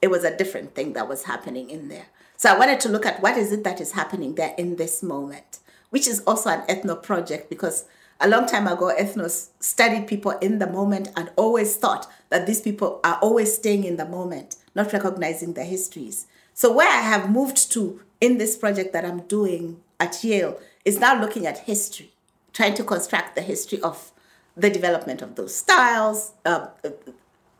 It 0.00 0.08
was 0.08 0.22
a 0.22 0.36
different 0.36 0.76
thing 0.76 0.92
that 0.92 1.08
was 1.08 1.24
happening 1.24 1.70
in 1.70 1.88
there. 1.88 2.06
So 2.36 2.54
I 2.54 2.58
wanted 2.58 2.78
to 2.80 2.88
look 2.88 3.06
at 3.06 3.20
what 3.20 3.36
is 3.36 3.50
it 3.50 3.64
that 3.64 3.80
is 3.80 3.92
happening 3.92 4.36
there 4.36 4.54
in 4.56 4.76
this 4.76 5.02
moment 5.02 5.58
which 5.94 6.08
is 6.08 6.18
also 6.22 6.50
an 6.50 6.66
ethno 6.66 7.00
project 7.00 7.48
because 7.48 7.84
a 8.18 8.26
long 8.26 8.46
time 8.46 8.66
ago, 8.66 8.92
ethnos 8.98 9.50
studied 9.60 10.08
people 10.08 10.32
in 10.32 10.58
the 10.58 10.66
moment 10.66 11.08
and 11.14 11.30
always 11.36 11.76
thought 11.76 12.10
that 12.30 12.48
these 12.48 12.60
people 12.60 12.98
are 13.04 13.16
always 13.22 13.54
staying 13.54 13.84
in 13.84 13.96
the 13.96 14.04
moment, 14.04 14.56
not 14.74 14.92
recognizing 14.92 15.52
their 15.52 15.64
histories. 15.64 16.26
So, 16.52 16.72
where 16.72 16.88
I 16.88 17.00
have 17.00 17.30
moved 17.30 17.70
to 17.74 18.00
in 18.20 18.38
this 18.38 18.56
project 18.56 18.92
that 18.92 19.04
I'm 19.04 19.20
doing 19.28 19.82
at 20.00 20.24
Yale 20.24 20.58
is 20.84 20.98
now 20.98 21.20
looking 21.20 21.46
at 21.46 21.58
history, 21.58 22.10
trying 22.52 22.74
to 22.74 22.82
construct 22.82 23.36
the 23.36 23.42
history 23.42 23.80
of 23.80 24.10
the 24.56 24.70
development 24.70 25.22
of 25.22 25.36
those 25.36 25.54
styles 25.54 26.32
uh, 26.44 26.66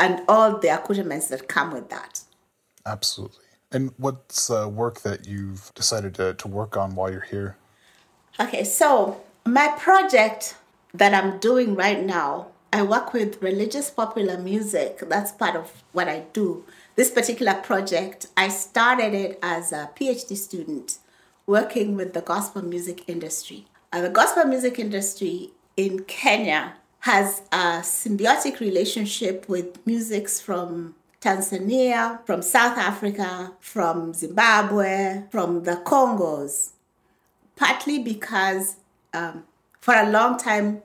and 0.01 0.23
all 0.27 0.59
the 0.59 0.75
accoutrements 0.75 1.29
that 1.29 1.47
come 1.47 1.73
with 1.73 1.89
that. 1.91 2.23
Absolutely. 2.85 3.45
And 3.71 3.93
what's 3.97 4.51
uh, 4.51 4.69
work 4.69 5.03
that 5.03 5.25
you've 5.25 5.71
decided 5.77 6.17
to, 6.17 6.35
to 6.35 6.49
work 6.49 6.77
on 6.77 6.97
while 6.97 7.13
you're 7.13 7.21
here? 7.21 7.59
Okay, 8.41 8.65
so 8.65 9.21
my 9.47 9.69
project 9.79 10.57
that 10.93 11.15
I'm 11.15 11.39
doing 11.39 11.77
right 11.77 12.05
now, 12.05 12.49
I 12.73 12.83
work 12.83 13.13
with 13.13 13.41
religious 13.41 13.91
popular 13.91 14.37
music. 14.39 14.99
That's 15.09 15.31
part 15.31 15.55
of 15.55 15.85
what 15.93 16.09
I 16.09 16.25
do. 16.33 16.65
This 16.97 17.13
particular 17.13 17.55
project, 17.55 18.27
I 18.37 18.49
started 18.49 19.15
it 19.15 19.39
as 19.41 19.71
a 19.71 19.89
PhD 19.95 20.37
student 20.37 20.99
working 21.47 21.95
with 21.95 22.13
the 22.13 22.23
gospel 22.23 22.63
music 22.63 23.05
industry. 23.09 23.67
Uh, 23.93 24.01
the 24.01 24.11
gospel 24.11 24.47
music 24.47 24.81
industry 24.81 25.53
in 25.77 26.03
Kenya 26.03 26.75
has 27.01 27.43
a 27.53 27.83
symbiotic 27.83 28.59
relationship 28.59 29.49
with 29.49 29.87
musics 29.87 30.41
from 30.41 30.97
Tanzania, 31.21 32.27
from 32.27 32.43
South 32.43 32.79
Africa, 32.79 33.53
from 33.61 34.13
Zimbabwe, 34.13 35.23
from 35.31 35.63
the 35.63 35.77
Congos, 35.77 36.71
partly 37.57 37.99
because 38.03 38.77
um, 39.13 39.45
for 39.81 39.95
a 39.95 40.09
long 40.11 40.39
time, 40.39 40.83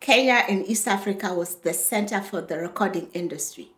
Kenya 0.00 0.44
in 0.48 0.64
East 0.64 0.86
Africa 0.86 1.34
was 1.34 1.56
the 1.56 1.74
center 1.74 2.20
for 2.20 2.40
the 2.40 2.58
recording 2.58 3.08
industry. 3.12 3.70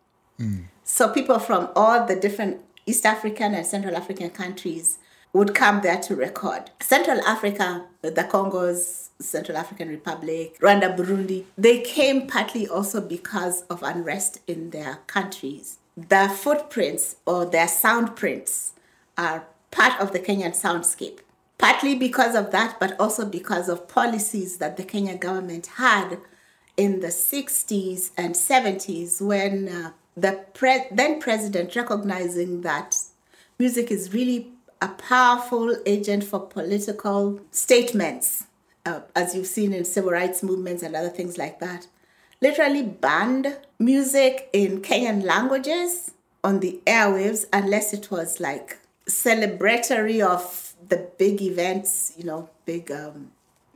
So 0.83 1.09
people 1.09 1.39
from 1.39 1.69
all 1.75 2.05
the 2.05 2.15
different 2.15 2.61
East 2.85 3.05
African 3.05 3.53
and 3.53 3.65
Central 3.65 3.95
African 3.95 4.29
countries 4.29 4.97
would 5.33 5.55
come 5.55 5.81
there 5.81 5.99
to 6.01 6.15
record. 6.15 6.71
Central 6.81 7.21
Africa, 7.21 7.85
the 8.01 8.11
Congos, 8.11 9.09
Central 9.19 9.57
African 9.57 9.87
Republic, 9.87 10.59
Rwanda, 10.59 10.95
Burundi, 10.95 11.45
they 11.57 11.79
came 11.81 12.27
partly 12.27 12.67
also 12.67 12.99
because 12.99 13.61
of 13.63 13.81
unrest 13.83 14.39
in 14.47 14.71
their 14.71 14.99
countries. 15.07 15.77
Their 15.95 16.27
footprints 16.27 17.15
or 17.25 17.45
their 17.45 17.67
sound 17.67 18.15
prints 18.15 18.73
are 19.17 19.45
part 19.69 19.99
of 20.01 20.11
the 20.11 20.19
Kenyan 20.19 20.51
soundscape. 20.51 21.19
Partly 21.61 21.93
because 21.93 22.33
of 22.33 22.49
that, 22.49 22.79
but 22.79 22.99
also 22.99 23.23
because 23.23 23.69
of 23.69 23.87
policies 23.87 24.57
that 24.57 24.77
the 24.77 24.83
Kenyan 24.83 25.19
government 25.19 25.67
had 25.77 26.17
in 26.75 27.01
the 27.01 27.09
60s 27.09 28.09
and 28.17 28.33
70s 28.33 29.21
when 29.21 29.69
uh, 29.69 29.91
the 30.17 30.43
pre- 30.55 30.87
then 30.89 31.19
president 31.21 31.75
recognizing 31.75 32.61
that 32.61 32.97
music 33.59 33.91
is 33.91 34.11
really 34.11 34.47
a 34.81 34.87
powerful 34.87 35.77
agent 35.85 36.23
for 36.23 36.39
political 36.39 37.39
statements, 37.51 38.47
uh, 38.87 39.01
as 39.15 39.35
you've 39.35 39.45
seen 39.45 39.71
in 39.71 39.85
civil 39.85 40.09
rights 40.09 40.41
movements 40.41 40.81
and 40.81 40.95
other 40.95 41.09
things 41.09 41.37
like 41.37 41.59
that, 41.59 41.85
literally 42.41 42.81
banned 42.81 43.55
music 43.77 44.49
in 44.51 44.81
Kenyan 44.81 45.23
languages 45.23 46.09
on 46.43 46.59
the 46.59 46.81
airwaves 46.87 47.45
unless 47.53 47.93
it 47.93 48.09
was 48.09 48.39
like 48.39 48.79
celebratory 49.07 50.25
of 50.25 50.70
the 50.91 51.09
big 51.17 51.41
events, 51.41 52.13
you 52.17 52.25
know, 52.25 52.49
big 52.65 52.91
um, 52.91 53.31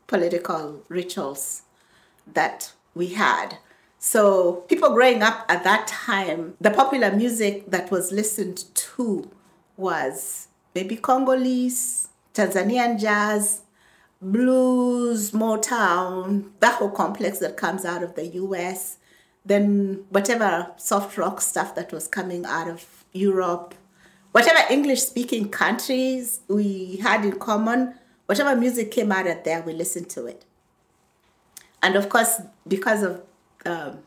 political 0.05 0.83
rituals 0.89 1.63
that 2.31 2.73
we 2.93 3.07
had. 3.07 3.57
So, 3.97 4.65
people 4.67 4.89
growing 4.89 5.23
up 5.23 5.45
at 5.49 5.63
that 5.63 5.87
time, 5.87 6.55
the 6.61 6.69
popular 6.69 7.11
music 7.11 7.71
that 7.71 7.89
was 7.89 8.11
listened 8.11 8.65
to 8.75 9.31
was 9.77 10.49
maybe 10.75 10.97
Congolese, 10.97 12.09
Tanzanian 12.33 12.99
jazz, 12.99 13.61
blues, 14.21 15.31
Motown, 15.31 16.49
that 16.59 16.75
whole 16.75 16.91
complex 16.91 17.39
that 17.39 17.55
comes 17.55 17.85
out 17.85 18.03
of 18.03 18.15
the 18.15 18.27
US, 18.27 18.97
then 19.45 20.03
whatever 20.09 20.71
soft 20.75 21.17
rock 21.17 21.39
stuff 21.39 21.75
that 21.75 21.93
was 21.93 22.07
coming 22.09 22.45
out 22.45 22.67
of 22.67 23.05
Europe, 23.13 23.73
whatever 24.35 24.59
English 24.69 25.01
speaking 25.01 25.47
countries 25.47 26.41
we 26.49 26.97
had 26.97 27.23
in 27.23 27.39
common, 27.39 27.93
whatever 28.25 28.53
music 28.53 28.91
came 28.91 29.09
out 29.09 29.25
of 29.25 29.41
there, 29.45 29.61
we 29.61 29.71
listened 29.71 30.09
to 30.09 30.25
it. 30.25 30.43
And 31.81 31.95
of 31.95 32.09
course, 32.09 32.41
because 32.67 33.01
of 33.01 33.21
um, 33.65 33.99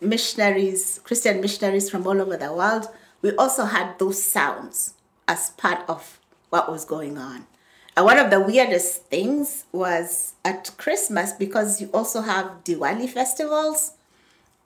missionaries, 0.00 1.00
Christian 1.02 1.40
missionaries 1.40 1.90
from 1.90 2.06
all 2.06 2.20
over 2.20 2.36
the 2.36 2.52
world, 2.52 2.86
we 3.20 3.34
also 3.34 3.64
had 3.64 3.98
those 3.98 4.22
sounds 4.22 4.94
as 5.26 5.50
part 5.50 5.88
of 5.88 6.20
what 6.50 6.70
was 6.70 6.84
going 6.84 7.18
on. 7.18 7.46
And 7.96 8.06
one 8.06 8.20
of 8.20 8.30
the 8.30 8.38
weirdest 8.38 9.06
things 9.06 9.64
was 9.72 10.34
at 10.44 10.70
Christmas 10.76 11.32
because 11.32 11.80
you 11.80 11.90
also 11.92 12.20
have 12.20 12.62
Diwali 12.62 13.08
festivals, 13.08 13.94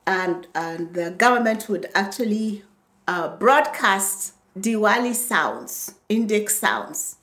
and, 0.06 0.46
and 0.54 0.92
the 0.92 1.12
government 1.12 1.66
would 1.70 1.88
actually 1.94 2.62
uh, 3.08 3.34
broadcast 3.38 4.34
Diwali 4.58 5.14
sounds, 5.14 5.94
Indic 6.08 6.48
sounds, 6.50 7.16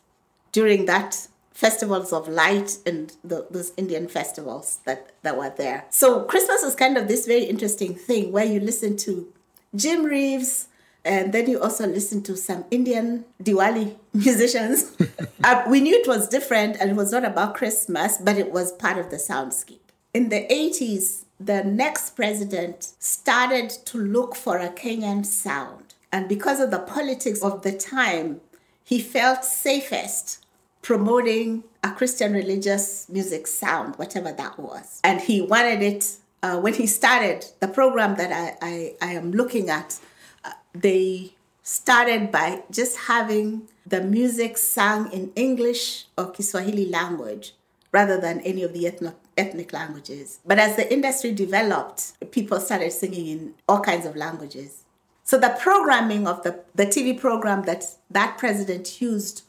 during 0.52 0.86
that 0.86 1.28
festivals 1.52 2.12
of 2.12 2.28
light 2.28 2.78
and 2.86 3.13
the, 3.24 3.48
those 3.50 3.72
Indian 3.78 4.08
festivals 4.08 4.80
that, 4.86 5.12
that 5.22 5.38
were 5.38 5.52
there. 5.56 5.86
So 5.89 6.24
Christmas 6.24 6.63
is 6.63 6.76
kind 6.76 6.98
of 6.98 7.08
this 7.08 7.26
very 7.26 7.43
interesting 7.43 7.96
thing 7.96 8.32
where 8.32 8.46
you 8.46 8.60
listen 8.60 8.98
to 8.98 9.32
Jim 9.76 10.04
Reeves, 10.04 10.67
and 11.06 11.34
then 11.34 11.50
you 11.50 11.62
also 11.62 11.86
listen 11.88 12.22
to 12.24 12.38
some 12.38 12.65
Indian 12.72 13.26
Diwali 13.41 13.96
musicians. 14.13 14.91
uh, 15.43 15.63
we 15.67 15.82
knew 15.82 15.96
it 15.96 16.08
was 16.08 16.28
different 16.28 16.78
and 16.80 16.91
it 16.91 16.96
was 16.96 17.12
not 17.12 17.26
about 17.26 17.56
Christmas, 17.56 18.17
but 18.17 18.38
it 18.38 18.52
was 18.52 18.72
part 18.74 18.98
of 18.98 19.10
the 19.10 19.17
soundscape. 19.17 19.80
In 20.13 20.30
the 20.30 20.48
80s, 20.48 21.24
the 21.39 21.63
next 21.63 22.12
president 22.12 22.93
started 23.00 23.69
to 23.86 23.98
look 23.98 24.36
for 24.36 24.58
a 24.58 24.69
Kenyan 24.69 25.26
sound. 25.26 25.92
And 26.13 26.30
because 26.30 26.60
of 26.60 26.69
the 26.69 26.80
politics 26.80 27.41
of 27.41 27.63
the 27.63 27.71
time, 27.71 28.39
he 28.84 29.02
felt 29.02 29.43
safest 29.43 30.45
promoting 30.84 31.63
a 31.84 31.91
Christian 31.91 32.34
religious 32.34 33.10
music 33.10 33.47
sound, 33.47 33.95
whatever 33.95 34.32
that 34.32 34.60
was. 34.60 35.02
And 35.04 35.19
he 35.19 35.41
wanted 35.41 35.82
it, 35.82 36.17
uh, 36.43 36.60
when 36.60 36.76
he 36.76 36.86
started 36.86 37.45
the 37.62 37.67
program 37.67 38.15
that 38.17 38.32
I, 38.32 38.58
I, 38.62 38.93
I 39.02 39.13
am 39.13 39.32
looking 39.32 39.71
at, 39.71 39.99
uh, 40.45 40.52
they 40.73 41.34
started 41.63 42.32
by 42.32 42.62
just 42.69 42.97
having 42.97 43.67
the 43.88 44.02
music 44.02 44.58
sung 44.58 45.12
in 45.12 45.32
English 45.36 46.06
or 46.15 46.30
Kiswahili 46.30 46.89
language 46.89 47.56
rather 47.91 48.19
than 48.21 48.39
any 48.41 48.62
of 48.62 48.73
the 48.73 48.86
ethnic, 48.86 49.15
ethnic 49.36 49.73
languages. 49.73 50.39
But 50.45 50.60
as 50.60 50.76
the 50.76 50.91
industry 50.93 51.32
developed, 51.32 52.32
people 52.32 52.60
started 52.60 52.91
singing 52.91 53.28
in 53.28 53.54
all 53.67 53.80
kinds 53.80 54.06
of 54.06 54.15
languages. 54.15 54.83
So 55.23 55.38
the 55.38 55.55
programming 55.59 56.27
of 56.27 56.43
the, 56.43 56.59
the 56.75 56.86
TV 56.86 57.17
program 57.17 57.63
that 57.63 57.86
that 58.12 58.38
president 58.38 59.01
used 59.01 59.43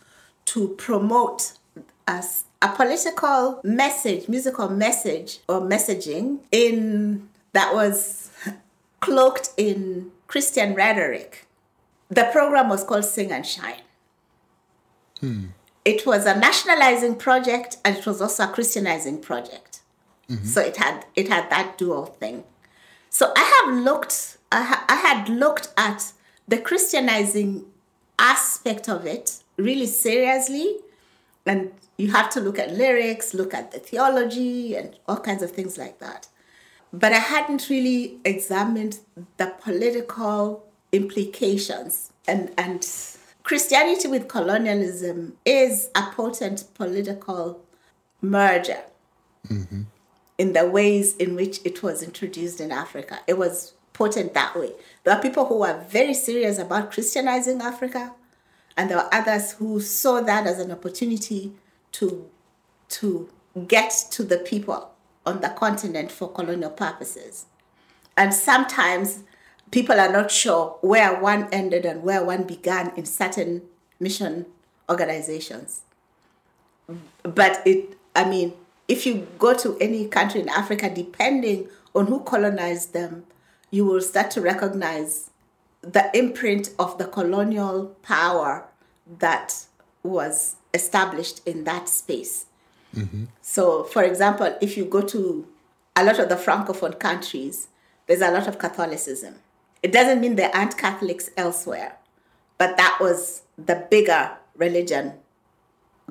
to 0.47 0.69
promote 0.69 1.53
as 2.07 2.45
a 2.63 2.69
political 2.69 3.61
message, 3.65 4.29
musical 4.29 4.69
message 4.69 5.41
or 5.49 5.61
messaging 5.61 6.39
in 6.53 7.29
that 7.53 7.75
was 7.75 8.31
cloaked 9.01 9.51
in 9.57 10.11
Christian 10.27 10.75
rhetoric. 10.75 11.47
The 12.09 12.29
program 12.33 12.69
was 12.69 12.85
called 12.85 13.05
Sing 13.05 13.33
and 13.33 13.47
Shine. 13.47 13.83
Hmm. 15.21 15.47
It 15.85 16.07
was 16.07 16.27
a 16.27 16.39
nationalizing 16.39 17.17
project 17.17 17.77
and 17.85 17.97
it 17.97 18.07
was 18.07 18.23
also 18.23 18.45
a 18.45 18.49
Christianizing 18.49 19.21
project. 19.21 19.81
Mm-hmm. 20.31 20.47
So 20.47 20.61
it 20.61 20.77
had 20.77 21.05
it 21.15 21.29
had 21.29 21.51
that 21.51 21.77
dual 21.77 22.07
thing. 22.07 22.45
So 23.11 23.33
I 23.37 23.63
have 23.63 23.85
looked, 23.85 24.39
I, 24.55 24.85
I 24.89 24.97
had 24.97 25.29
looked 25.29 25.73
at 25.77 26.13
the 26.47 26.59
Christianizing 26.59 27.67
aspect 28.19 28.89
of 28.89 29.07
it 29.07 29.43
really 29.57 29.87
seriously. 29.87 30.77
And 31.47 31.73
you 31.97 32.13
have 32.13 32.31
to 32.31 32.41
look 32.41 32.59
at 32.59 32.73
lyrics, 32.73 33.35
look 33.35 33.53
at 33.53 33.73
the 33.73 33.79
theology, 33.79 34.75
and 34.75 34.97
all 35.07 35.19
kinds 35.19 35.43
of 35.43 35.51
things 35.51 35.77
like 35.77 35.99
that. 35.99 36.29
But 36.93 37.13
I 37.13 37.19
hadn't 37.19 37.69
really 37.69 38.19
examined 38.25 39.01
the 39.37 39.55
political 39.61 40.65
implications. 40.93 42.13
And, 42.27 42.53
and 42.57 42.87
Christianity 43.43 44.09
with 44.09 44.29
colonialism 44.29 45.37
is 45.45 45.91
a 45.95 46.03
potent 46.13 46.65
political 46.75 47.61
merger 48.23 48.83
mm-hmm. 49.49 49.83
in 50.39 50.53
the 50.53 50.67
ways 50.67 51.17
in 51.17 51.35
which 51.35 51.61
it 51.65 51.83
was 51.83 52.03
introduced 52.03 52.61
in 52.61 52.73
Africa. 52.73 53.19
It 53.27 53.37
was 53.37 53.74
potent 53.95 54.35
that 54.35 54.55
way. 54.55 54.73
There 55.03 55.15
are 55.15 55.23
people 55.23 55.47
who 55.47 55.61
were 55.61 55.83
very 55.89 56.13
serious 56.13 56.59
about 56.59 56.93
Christianizing 56.93 57.63
Africa, 57.63 58.13
and 58.77 58.91
there 58.91 58.99
were 58.99 59.15
others 59.15 59.53
who 59.53 59.81
saw 59.81 60.21
that 60.21 60.47
as 60.47 60.59
an 60.59 60.71
opportunity 60.71 61.53
to, 61.93 62.29
to 62.89 63.31
get 63.67 63.95
to 64.11 64.25
the 64.25 64.39
people 64.39 64.91
on 65.25 65.41
the 65.41 65.49
continent 65.49 66.11
for 66.11 66.31
colonial 66.31 66.71
purposes. 66.71 67.47
And 68.17 68.35
sometimes 68.35 69.23
people 69.71 69.99
are 69.99 70.13
not 70.13 70.31
sure 70.31 70.77
where 70.83 71.19
one 71.19 71.49
ended 71.53 71.87
and 71.87 72.03
where 72.03 72.25
one 72.25 72.45
began 72.45 72.93
in 72.97 73.07
certain 73.07 73.63
mission 73.99 74.47
organizations. 74.91 75.83
But 77.23 77.63
it, 77.65 77.97
I 78.15 78.29
mean, 78.29 78.55
if 78.89 79.07
you 79.07 79.27
go 79.39 79.55
to 79.55 79.79
any 79.81 80.09
country 80.09 80.41
in 80.41 80.49
Africa, 80.49 80.91
depending 80.93 81.69
on 81.95 82.07
who 82.09 82.21
colonized 82.21 82.93
them, 82.93 83.25
you 83.75 83.85
will 83.85 84.01
start 84.01 84.31
to 84.31 84.41
recognize 84.41 85.31
the 85.83 86.09
imprint 86.17 86.71
of 86.79 86.97
the 86.97 87.05
colonial 87.07 87.87
power 88.03 88.65
that 89.19 89.67
was 90.05 90.55
established 90.73 91.45
in 91.45 91.65
that 91.65 91.89
space. 91.89 92.47
Mm-hmm. 92.95 93.25
So, 93.43 93.83
for 93.83 94.05
example, 94.05 94.57
if 94.61 94.77
you 94.77 94.85
go 94.85 95.01
to 95.01 95.49
a 95.97 96.05
lot 96.05 96.21
of 96.21 96.29
the 96.29 96.37
Francophone 96.37 97.01
countries, 97.01 97.67
there's 98.07 98.21
a 98.21 98.31
lot 98.31 98.47
of 98.47 98.61
Catholicism. 98.61 99.35
It 99.83 99.91
doesn't 99.91 100.21
mean 100.21 100.37
there 100.37 100.55
aren't 100.55 100.79
Catholics 100.79 101.31
elsewhere, 101.37 101.97
but 102.59 102.77
that 102.77 102.99
was 103.01 103.43
the 103.59 103.87
bigger 103.91 104.37
religion, 104.57 105.15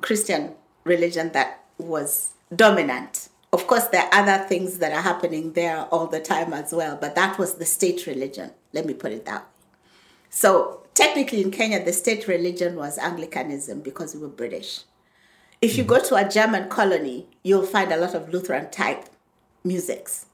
Christian 0.02 0.56
religion 0.84 1.32
that 1.32 1.63
was 1.78 2.32
dominant. 2.54 3.23
Of 3.54 3.68
course, 3.68 3.86
there 3.88 4.02
are 4.02 4.13
other 4.13 4.44
things 4.46 4.80
that 4.80 4.92
are 4.92 5.02
happening 5.02 5.54
there 5.54 5.86
all 5.92 6.08
the 6.08 6.20
time 6.20 6.54
as 6.54 6.74
well, 6.74 6.98
but 7.00 7.13
that 7.13 7.38
was 7.38 7.54
the 7.54 7.66
state 7.66 8.08
religion. 8.08 8.50
Let 8.74 8.88
me 8.88 8.96
put 8.96 9.12
it 9.12 9.26
that 9.26 9.44
way. 9.44 9.48
So 10.32 10.82
technically 10.96 11.44
in 11.44 11.52
Kenya, 11.52 11.86
the 11.86 11.94
state 11.94 12.28
religion 12.28 12.76
was 12.76 12.98
Anglicanism 12.98 13.82
because 13.82 14.16
we 14.16 14.22
were 14.22 14.28
British. 14.28 14.82
If 15.62 15.78
you 15.78 15.84
go 15.84 16.02
to 16.04 16.16
a 16.16 16.28
German 16.28 16.68
colony, 16.68 17.28
you'll 17.44 17.68
find 17.68 17.92
a 17.92 17.98
lot 17.98 18.16
of 18.16 18.34
Lutheran 18.34 18.72
type 18.72 19.06
musics 19.63 20.26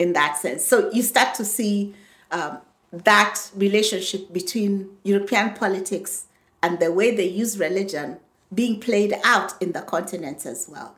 in 0.00 0.12
that 0.14 0.36
sense. 0.36 0.64
So 0.64 0.90
you 0.90 1.02
start 1.02 1.36
to 1.36 1.44
see 1.44 1.94
um, 2.32 2.58
that 2.92 3.48
relationship 3.54 4.32
between 4.32 4.90
European 5.04 5.54
politics 5.54 6.26
and 6.64 6.80
the 6.80 6.92
way 6.92 7.14
they 7.14 7.28
use 7.28 7.60
religion 7.60 8.18
being 8.52 8.80
played 8.80 9.14
out 9.22 9.54
in 9.62 9.70
the 9.70 9.82
continents 9.82 10.44
as 10.44 10.68
well. 10.68 10.96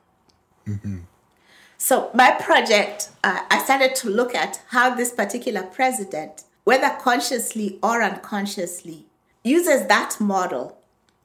So 1.79 2.11
my 2.13 2.33
project, 2.33 3.11
uh, 3.23 3.45
I 3.51 3.63
started 3.63 3.95
to 3.97 4.11
look 4.11 4.35
at 4.35 4.61
how 4.69 4.95
this 4.95 5.13
particular 5.13 5.63
president, 5.63 6.43
whether 6.65 6.91
consciously 7.01 7.79
or 7.83 8.03
unconsciously, 8.03 9.07
uses 9.45 9.87
that 9.87 10.17
model 10.21 10.77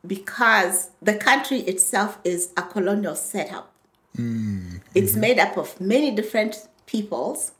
because 0.06 0.92
the 1.02 1.16
country 1.16 1.60
itself 1.62 2.20
is 2.24 2.52
a 2.56 2.62
colonial 2.62 3.16
setup. 3.16 3.74
It's 4.94 5.16
made 5.16 5.40
up 5.40 5.58
of 5.58 5.82
many 5.82 6.12
different 6.12 6.68
peoples, 6.86 7.54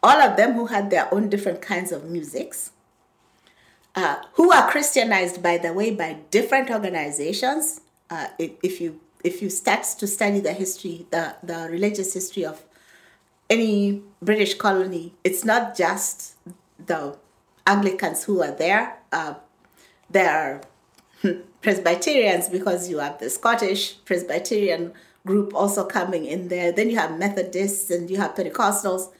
all 0.00 0.20
of 0.20 0.36
them 0.36 0.52
who 0.52 0.66
had 0.66 0.90
their 0.90 1.12
own 1.12 1.28
different 1.28 1.60
kinds 1.60 1.90
of 1.90 2.04
musics, 2.04 2.70
uh, 3.96 4.22
who 4.34 4.52
are 4.52 4.70
Christianized, 4.70 5.42
by 5.42 5.58
the 5.58 5.72
way, 5.72 5.90
by 5.90 6.18
different 6.30 6.70
organizations. 6.70 7.80
Uh, 8.08 8.28
if, 8.38 8.52
if 8.62 8.80
you 8.80 9.00
if 9.24 9.40
you 9.40 9.48
start 9.48 9.84
to 9.98 10.06
study 10.06 10.38
the 10.38 10.52
history, 10.52 11.06
the, 11.10 11.34
the 11.42 11.66
religious 11.70 12.12
history 12.12 12.44
of 12.44 12.62
any 13.48 14.02
British 14.22 14.54
colony, 14.54 15.14
it's 15.24 15.44
not 15.44 15.76
just 15.76 16.34
the 16.86 17.16
Anglicans 17.66 18.24
who 18.24 18.42
are 18.42 18.52
there. 18.52 18.98
Uh, 19.10 19.34
there 20.10 20.60
are 21.24 21.32
Presbyterians 21.62 22.50
because 22.50 22.90
you 22.90 22.98
have 22.98 23.18
the 23.18 23.30
Scottish 23.30 23.96
Presbyterian 24.04 24.92
group 25.26 25.54
also 25.54 25.86
coming 25.86 26.26
in 26.26 26.48
there. 26.48 26.70
Then 26.70 26.90
you 26.90 26.98
have 26.98 27.18
Methodists 27.18 27.90
and 27.90 28.10
you 28.10 28.18
have 28.18 28.34
Pentecostals. 28.34 29.10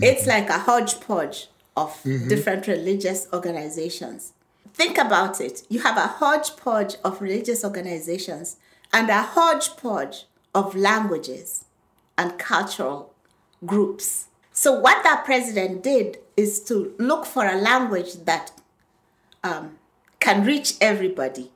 It's 0.00 0.26
like 0.26 0.48
a 0.48 0.58
hodgepodge 0.58 1.48
of 1.76 2.00
different 2.02 2.66
religious 2.66 3.28
organizations. 3.34 4.32
Think 4.72 4.96
about 4.96 5.42
it. 5.42 5.64
You 5.68 5.80
have 5.80 5.98
a 5.98 6.06
hodgepodge 6.06 6.96
of 7.04 7.20
religious 7.20 7.62
organizations 7.62 8.56
and 8.92 9.08
a 9.08 9.22
hodgepodge 9.22 10.26
of 10.54 10.74
languages 10.74 11.64
and 12.18 12.38
cultural 12.38 13.14
groups. 13.64 14.26
So, 14.52 14.78
what 14.78 15.02
that 15.04 15.24
president 15.24 15.82
did 15.82 16.18
is 16.36 16.60
to 16.64 16.94
look 16.98 17.24
for 17.24 17.46
a 17.46 17.56
language 17.56 18.14
that 18.24 18.52
um, 19.42 19.78
can 20.18 20.44
reach 20.44 20.74
everybody. 20.80 21.50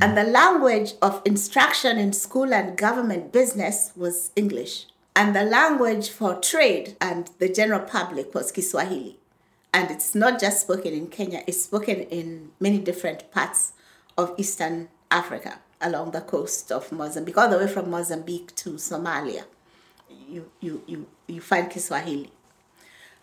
And 0.00 0.16
the 0.16 0.22
language 0.22 0.92
of 1.02 1.20
instruction 1.24 1.98
in 1.98 2.12
school 2.12 2.54
and 2.54 2.76
government 2.76 3.32
business 3.32 3.90
was 3.96 4.30
English. 4.36 4.86
And 5.16 5.34
the 5.34 5.42
language 5.42 6.08
for 6.08 6.36
trade 6.36 6.96
and 7.00 7.28
the 7.40 7.48
general 7.48 7.80
public 7.80 8.32
was 8.32 8.52
Kiswahili. 8.52 9.18
And 9.74 9.90
it's 9.90 10.14
not 10.14 10.38
just 10.38 10.60
spoken 10.60 10.92
in 10.92 11.08
Kenya, 11.08 11.42
it's 11.48 11.64
spoken 11.64 12.02
in 12.02 12.52
many 12.60 12.78
different 12.78 13.28
parts 13.32 13.72
of 14.16 14.34
Eastern 14.38 14.88
Africa 15.10 15.58
along 15.82 16.12
the 16.12 16.20
coast 16.20 16.72
of 16.72 16.90
Mozambique, 16.92 17.36
all 17.38 17.48
the 17.48 17.58
way 17.58 17.66
from 17.68 17.90
Mozambique 17.90 18.54
to 18.56 18.70
Somalia. 18.70 19.44
You, 20.28 20.50
you, 20.60 20.82
you, 20.86 21.06
you 21.26 21.40
find 21.40 21.70
Kiswahili. 21.70 22.30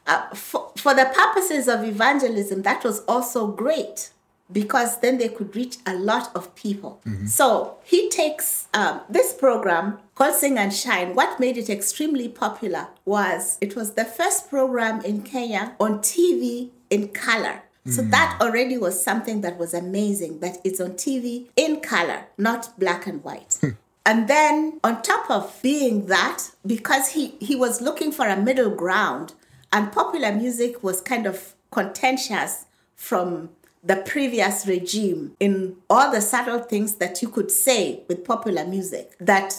Uh, 0.06 0.34
for, 0.34 0.72
for 0.78 0.94
the 0.94 1.06
purposes 1.06 1.68
of 1.68 1.84
evangelism, 1.84 2.64
that 2.64 2.84
was 2.84 3.04
also 3.06 3.48
great 3.48 4.12
because 4.52 5.00
then 5.00 5.18
they 5.18 5.30
could 5.30 5.56
reach 5.56 5.78
a 5.86 5.94
lot 5.94 6.36
of 6.36 6.56
people. 6.56 7.02
So 7.28 7.78
he 7.84 8.10
takes 8.10 8.68
um, 8.74 9.02
this 9.10 9.34
program 9.34 10.00
called 10.16 10.36
Sing 10.36 10.58
and 10.58 10.74
Shine. 10.74 11.14
What 11.14 11.40
made 11.40 11.58
it 11.58 11.70
extremely 11.70 12.28
popular 12.28 12.88
was 13.06 13.58
it 13.62 13.76
was 13.76 13.94
the 13.94 14.06
first 14.06 14.50
program 14.50 15.02
in 15.02 15.22
Kenya 15.22 15.76
on 15.80 16.00
TV 16.00 16.70
in 16.90 17.10
color. 17.10 17.62
So 17.86 18.04
hmm. 18.04 18.10
that 18.12 18.38
already 18.42 18.78
was 18.78 19.02
something 19.02 19.42
that 19.42 19.58
was 19.58 19.74
amazing 19.74 20.40
that 20.40 20.58
it's 20.64 20.80
on 20.80 20.92
TV 20.94 21.48
in 21.56 21.82
color, 21.82 22.26
not 22.38 22.78
black 22.80 23.08
and 23.08 23.24
white. 23.24 23.58
Hmm. 23.62 23.70
And 24.06 24.28
then 24.28 24.80
on 24.84 25.02
top 25.02 25.30
of 25.30 25.60
being 25.62 26.08
that, 26.08 26.50
because 26.66 27.10
he, 27.10 27.36
he 27.40 27.56
was 27.56 27.82
looking 27.82 28.12
for 28.12 28.28
a 28.28 28.36
middle 28.36 28.72
ground 28.72 29.34
and 29.72 29.92
popular 29.92 30.34
music 30.34 30.84
was 30.84 31.02
kind 31.02 31.26
of 31.26 31.54
contentious 31.72 32.66
from 32.96 33.50
the 33.84 33.98
previous 33.98 34.68
regime 34.68 35.36
in 35.40 35.76
all 35.90 36.12
the 36.12 36.22
subtle 36.22 36.60
things 36.60 36.96
that 36.96 37.22
you 37.22 37.30
could 37.30 37.50
say 37.50 38.04
with 38.08 38.26
popular 38.26 38.66
music 38.66 39.16
that 39.20 39.54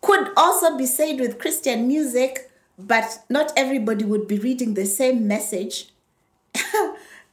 could 0.00 0.30
also 0.36 0.76
be 0.76 0.86
said 0.86 1.20
with 1.20 1.38
Christian 1.38 1.86
music, 1.86 2.50
but 2.78 3.20
not 3.28 3.52
everybody 3.56 4.04
would 4.04 4.26
be 4.26 4.38
reading 4.38 4.74
the 4.74 4.86
same 4.86 5.28
message, 5.28 5.88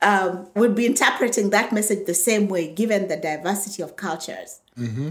um, 0.02 0.48
would 0.56 0.76
be 0.76 0.86
interpreting 0.86 1.50
that 1.50 1.72
message 1.72 2.06
the 2.06 2.14
same 2.14 2.48
way 2.48 2.74
given 2.74 3.08
the 3.08 3.18
diversity 3.18 3.84
of 3.84 3.96
cultures. 3.96 4.62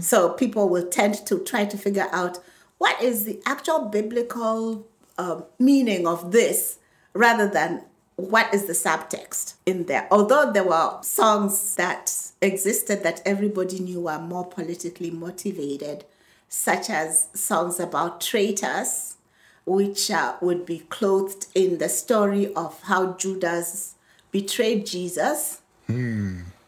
So 0.01 0.29
people 0.29 0.67
will 0.67 0.87
tend 0.87 1.25
to 1.27 1.43
try 1.43 1.65
to 1.65 1.77
figure 1.77 2.07
out 2.11 2.39
what 2.79 2.99
is 3.01 3.25
the 3.25 3.39
actual 3.45 3.85
biblical 3.85 4.87
um, 5.19 5.43
meaning 5.59 6.07
of 6.07 6.31
this 6.31 6.79
rather 7.13 7.47
than 7.47 7.83
what 8.15 8.51
is 8.53 8.65
the 8.65 8.73
subtext 8.73 9.53
in 9.65 9.85
there. 9.85 10.07
Although 10.09 10.51
there 10.51 10.63
were 10.63 10.97
songs 11.03 11.75
that 11.75 12.31
existed 12.41 13.03
that 13.03 13.21
everybody 13.25 13.79
knew 13.79 14.01
were 14.01 14.19
more 14.19 14.45
politically 14.45 15.11
motivated, 15.11 16.05
such 16.47 16.89
as 16.89 17.27
songs 17.33 17.79
about 17.79 18.21
traitors, 18.21 19.17
which 19.65 20.09
uh, 20.09 20.35
would 20.41 20.65
be 20.65 20.79
clothed 20.79 21.45
in 21.53 21.77
the 21.77 21.89
story 21.89 22.51
of 22.55 22.81
how 22.83 23.13
Judas 23.13 23.95
betrayed 24.31 24.85
Jesus. 24.85 25.61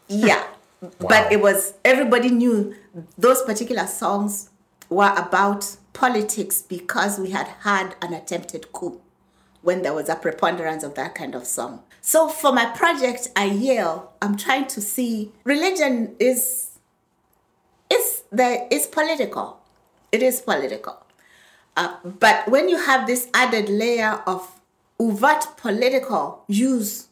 Yeah. 0.08 0.46
But 0.98 1.30
it 1.30 1.40
was, 1.40 1.74
everybody 1.84 2.28
knew 2.28 2.74
those 3.16 3.40
particular 3.42 3.86
songs 3.86 4.50
were 4.88 5.14
about 5.16 5.76
politics 5.92 6.60
because 6.60 7.20
we 7.20 7.30
had 7.30 7.46
had 7.60 7.94
an 8.02 8.12
attempted 8.12 8.72
coup 8.72 9.00
when 9.62 9.82
there 9.82 9.94
was 9.94 10.08
a 10.08 10.16
preponderance 10.16 10.82
of 10.82 10.94
that 10.96 11.14
kind 11.14 11.36
of 11.36 11.46
song. 11.46 11.82
So 12.00 12.28
for 12.28 12.52
my 12.52 12.66
project 12.66 13.28
at 13.36 13.52
Yale, 13.52 14.12
I'm 14.20 14.36
trying 14.36 14.66
to 14.66 14.80
see 14.80 15.30
religion 15.44 16.16
is 16.18 16.70
is 17.88 18.24
the 18.32 18.66
is 18.74 18.86
political. 18.86 19.60
It 20.10 20.22
is 20.22 20.40
political. 20.40 20.98
Uh, 21.76 21.96
but 22.04 22.48
when 22.48 22.68
you 22.68 22.76
have 22.76 23.06
this 23.06 23.28
added 23.32 23.68
layer 23.68 24.20
of 24.26 24.60
overt 24.98 25.56
political 25.56 26.44
use 26.48 27.08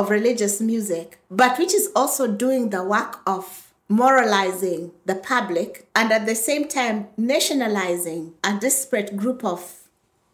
of 0.00 0.08
religious 0.08 0.62
music, 0.62 1.20
but 1.30 1.58
which 1.58 1.74
is 1.74 1.90
also 1.94 2.26
doing 2.26 2.70
the 2.70 2.82
work 2.82 3.20
of 3.26 3.70
moralizing 3.88 4.92
the 5.04 5.14
public 5.14 5.86
and 5.94 6.10
at 6.10 6.24
the 6.24 6.34
same 6.34 6.66
time 6.66 7.06
nationalizing 7.18 8.32
a 8.42 8.58
disparate 8.58 9.14
group 9.14 9.44
of 9.44 9.80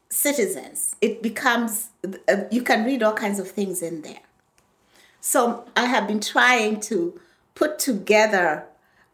citizens, 0.08 0.94
it 1.00 1.20
becomes, 1.20 1.88
uh, 2.28 2.44
you 2.50 2.62
can 2.62 2.84
read 2.84 3.02
all 3.02 3.12
kinds 3.12 3.40
of 3.40 3.50
things 3.50 3.82
in 3.82 4.02
there. 4.02 4.20
So 5.20 5.64
I 5.74 5.86
have 5.86 6.06
been 6.06 6.20
trying 6.20 6.78
to 6.82 7.18
put 7.56 7.80
together 7.80 8.66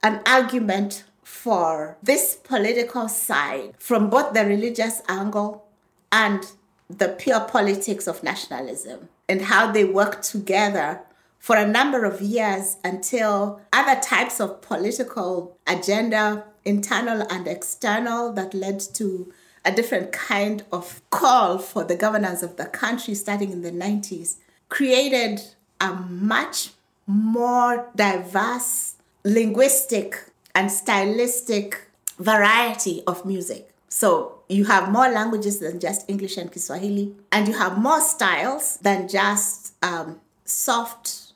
an 0.03 0.21
argument 0.27 1.05
for 1.23 1.97
this 2.03 2.35
political 2.35 3.09
side 3.09 3.73
from 3.79 4.11
both 4.11 4.35
the 4.35 4.45
religious 4.45 5.01
angle 5.09 5.65
and 6.11 6.45
the 6.91 7.09
pure 7.09 7.41
politics 7.41 8.07
of 8.07 8.23
nationalism 8.23 9.09
and 9.33 9.41
how 9.41 9.73
they 9.73 9.83
work 9.83 10.21
together 10.21 11.01
for 11.39 11.57
a 11.57 11.67
number 11.67 12.05
of 12.05 12.21
years 12.21 12.77
until 12.85 13.63
other 13.73 13.99
types 13.99 14.39
of 14.41 14.61
political 14.61 15.57
agenda, 15.67 16.45
internal 16.67 17.27
and 17.31 17.49
external, 17.49 18.31
that 18.35 18.53
led 18.53 18.79
to 18.79 19.33
a 19.65 19.73
different 19.73 20.13
kind 20.13 20.63
of 20.71 21.01
call 21.09 21.57
for 21.57 21.83
the 21.83 21.97
governance 21.97 22.43
of 22.43 22.59
the 22.59 22.67
country 22.67 23.15
starting 23.15 23.51
in 23.53 23.63
the 23.63 23.71
90s, 23.71 24.37
created 24.69 25.41
a 25.81 25.95
much 25.95 26.73
more 27.07 27.91
diverse 27.97 28.97
linguistic 29.25 30.27
and 30.55 30.71
stylistic 30.71 31.89
variety 32.19 33.03
of 33.07 33.25
music. 33.25 33.72
So 33.95 34.39
you 34.49 34.65
have 34.65 34.91
more 34.91 35.11
languages 35.11 35.61
than 35.61 35.79
just 35.79 36.09
English 36.09 36.39
and 36.39 36.51
Kiswahili, 36.51 37.15
and 37.31 37.47
you 37.47 37.53
have 37.53 37.77
more 37.77 38.01
styles 38.01 38.79
than 38.79 39.07
just 39.07 39.75
um, 39.85 40.19
soft 40.47 41.35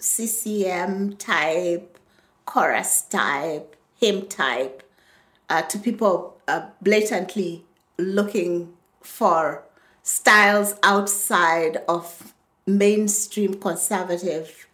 CCM 0.00 1.16
type, 1.16 1.96
chorus 2.44 3.02
type, 3.02 3.76
hymn 3.94 4.26
type, 4.26 4.82
uh, 5.48 5.62
to 5.62 5.78
people 5.78 6.36
uh, 6.48 6.66
blatantly 6.82 7.64
looking 7.98 8.72
for 9.00 9.62
styles 10.02 10.74
outside 10.82 11.78
of 11.88 12.34
mainstream 12.66 13.54
conservative 13.54 14.66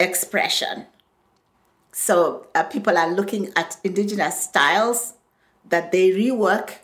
expression. 0.00 0.86
So 1.92 2.46
uh, 2.54 2.62
people 2.62 2.96
are 2.96 3.12
looking 3.12 3.52
at 3.56 3.76
indigenous 3.84 4.44
styles 4.44 5.12
that 5.68 5.92
they 5.92 6.10
rework 6.10 6.74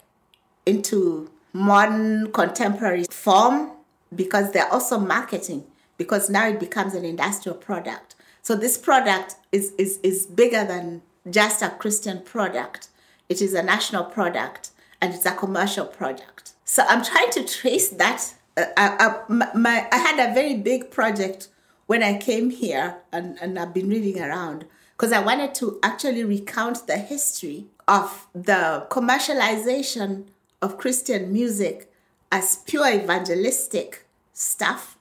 into 0.67 1.31
modern 1.53 2.31
contemporary 2.33 3.05
form 3.11 3.71
because 4.15 4.53
they're 4.53 4.73
also 4.73 4.99
marketing 4.99 5.65
because 5.97 6.31
now 6.31 6.47
it 6.49 6.61
becomes 6.61 6.95
an 6.95 7.05
industrial 7.05 7.57
product. 7.57 8.15
So 8.43 8.55
this 8.55 8.79
product 8.79 9.37
is, 9.53 9.73
is, 9.79 9.99
is 10.03 10.27
bigger 10.27 10.65
than 10.65 11.03
just 11.29 11.61
a 11.63 11.71
Christian 11.71 12.23
product. 12.23 12.89
It 13.29 13.43
is 13.43 13.53
a 13.53 13.63
national 13.63 14.05
product 14.05 14.71
and 15.01 15.13
it's 15.13 15.27
a 15.27 15.33
commercial 15.33 15.85
product. 15.85 16.53
So 16.65 16.85
I'm 16.89 17.05
trying 17.05 17.31
to 17.33 17.45
trace 17.45 17.91
that. 17.91 18.35
Uh, 18.57 18.67
I, 18.77 19.17
I, 19.29 19.53
my, 19.55 19.89
I 19.93 19.97
had 19.99 20.31
a 20.31 20.33
very 20.33 20.57
big 20.57 20.91
project 20.91 21.49
when 21.87 22.03
I 22.03 22.19
came 22.19 22.51
here 22.51 22.99
and, 23.13 23.39
and 23.41 23.59
I've 23.59 23.75
been 23.75 23.89
reading 23.89 24.23
around 24.23 24.67
because 24.93 25.13
I 25.13 25.21
wanted 25.21 25.55
to 25.57 25.79
actually 25.83 26.25
recount 26.25 26.87
the 26.87 26.97
history 26.99 27.67
of 27.89 28.29
the 28.35 28.87
commercialization 28.91 30.27
of 30.63 30.79
Christian 30.79 31.33
music 31.33 31.91
as 32.31 32.57
pure 32.67 32.93
evangelistic 32.93 34.07
stuff, 34.33 34.97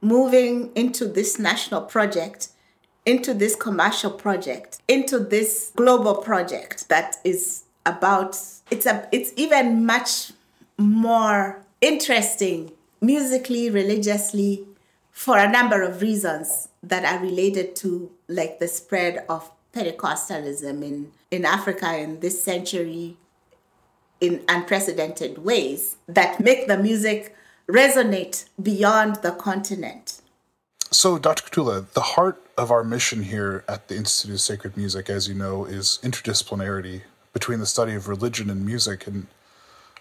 moving 0.00 0.72
into 0.74 1.06
this 1.06 1.38
national 1.38 1.82
project, 1.82 2.48
into 3.06 3.32
this 3.32 3.54
commercial 3.54 4.10
project, 4.10 4.80
into 4.88 5.18
this 5.18 5.72
global 5.76 6.16
project 6.16 6.88
that 6.88 7.16
is 7.24 7.62
about 7.86 8.36
it's 8.70 8.84
a 8.84 9.08
it's 9.12 9.32
even 9.36 9.86
much 9.86 10.32
more 10.76 11.62
interesting 11.80 12.72
musically, 13.00 13.70
religiously, 13.70 14.66
for 15.12 15.38
a 15.38 15.50
number 15.50 15.82
of 15.82 16.02
reasons 16.02 16.68
that 16.82 17.04
are 17.04 17.22
related 17.22 17.76
to 17.76 18.10
like 18.28 18.58
the 18.58 18.68
spread 18.68 19.24
of 19.28 19.50
Pentecostalism 19.72 20.82
in, 20.82 21.12
in 21.30 21.44
Africa 21.44 21.96
in 21.98 22.20
this 22.20 22.42
century 22.42 23.16
in 24.20 24.42
unprecedented 24.48 25.38
ways 25.38 25.96
that 26.08 26.40
make 26.40 26.66
the 26.66 26.78
music 26.78 27.36
resonate 27.68 28.46
beyond 28.62 29.16
the 29.16 29.32
continent. 29.32 30.20
So, 30.90 31.18
Dr. 31.18 31.42
Kidula, 31.42 31.90
the 31.92 32.00
heart 32.00 32.40
of 32.56 32.70
our 32.70 32.84
mission 32.84 33.24
here 33.24 33.64
at 33.68 33.88
the 33.88 33.96
Institute 33.96 34.36
of 34.36 34.40
Sacred 34.40 34.76
Music, 34.76 35.10
as 35.10 35.28
you 35.28 35.34
know, 35.34 35.64
is 35.64 35.98
interdisciplinarity 36.02 37.02
between 37.32 37.58
the 37.58 37.66
study 37.66 37.94
of 37.94 38.08
religion 38.08 38.48
and 38.48 38.64
music. 38.64 39.06
And 39.06 39.26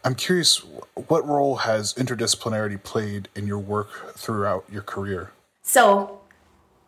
I'm 0.03 0.15
curious, 0.15 0.57
what 1.07 1.27
role 1.27 1.57
has 1.57 1.93
interdisciplinarity 1.95 2.81
played 2.83 3.27
in 3.35 3.47
your 3.47 3.59
work 3.59 4.15
throughout 4.15 4.63
your 4.71 4.83
career? 4.83 5.31
So, 5.63 6.21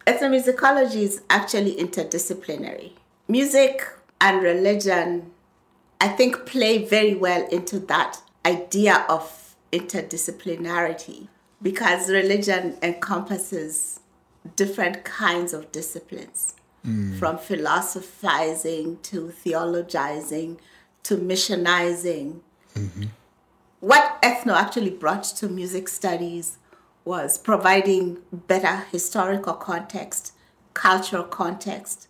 ethnomusicology 0.05 1.01
is 1.01 1.23
actually 1.29 1.75
interdisciplinary. 1.75 2.91
Music 3.27 3.83
and 4.19 4.41
religion, 4.41 5.31
I 6.01 6.09
think, 6.09 6.45
play 6.45 6.85
very 6.85 7.13
well 7.13 7.47
into 7.49 7.79
that 7.81 8.21
idea 8.45 9.05
of 9.09 9.55
interdisciplinarity 9.71 11.27
because 11.61 12.09
religion 12.09 12.77
encompasses 12.81 13.99
different 14.55 15.03
kinds 15.03 15.53
of 15.53 15.71
disciplines 15.71 16.55
mm. 16.85 17.17
from 17.19 17.37
philosophizing 17.37 18.97
to 19.03 19.33
theologizing 19.43 20.57
to 21.03 21.17
missionizing 21.17 22.41
Mm-hmm. 22.77 23.03
What 23.79 24.21
ethno 24.21 24.53
actually 24.53 24.91
brought 24.91 25.23
to 25.23 25.47
music 25.47 25.87
studies 25.87 26.57
was 27.05 27.37
providing 27.37 28.19
better 28.31 28.85
historical 28.91 29.53
context, 29.53 30.33
cultural 30.73 31.23
context, 31.23 32.07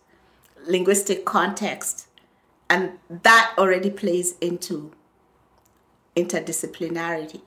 linguistic 0.68 1.24
context, 1.24 2.06
and 2.70 2.92
that 3.08 3.54
already 3.58 3.90
plays 3.90 4.36
into 4.40 4.92
interdisciplinarity. 6.14 7.40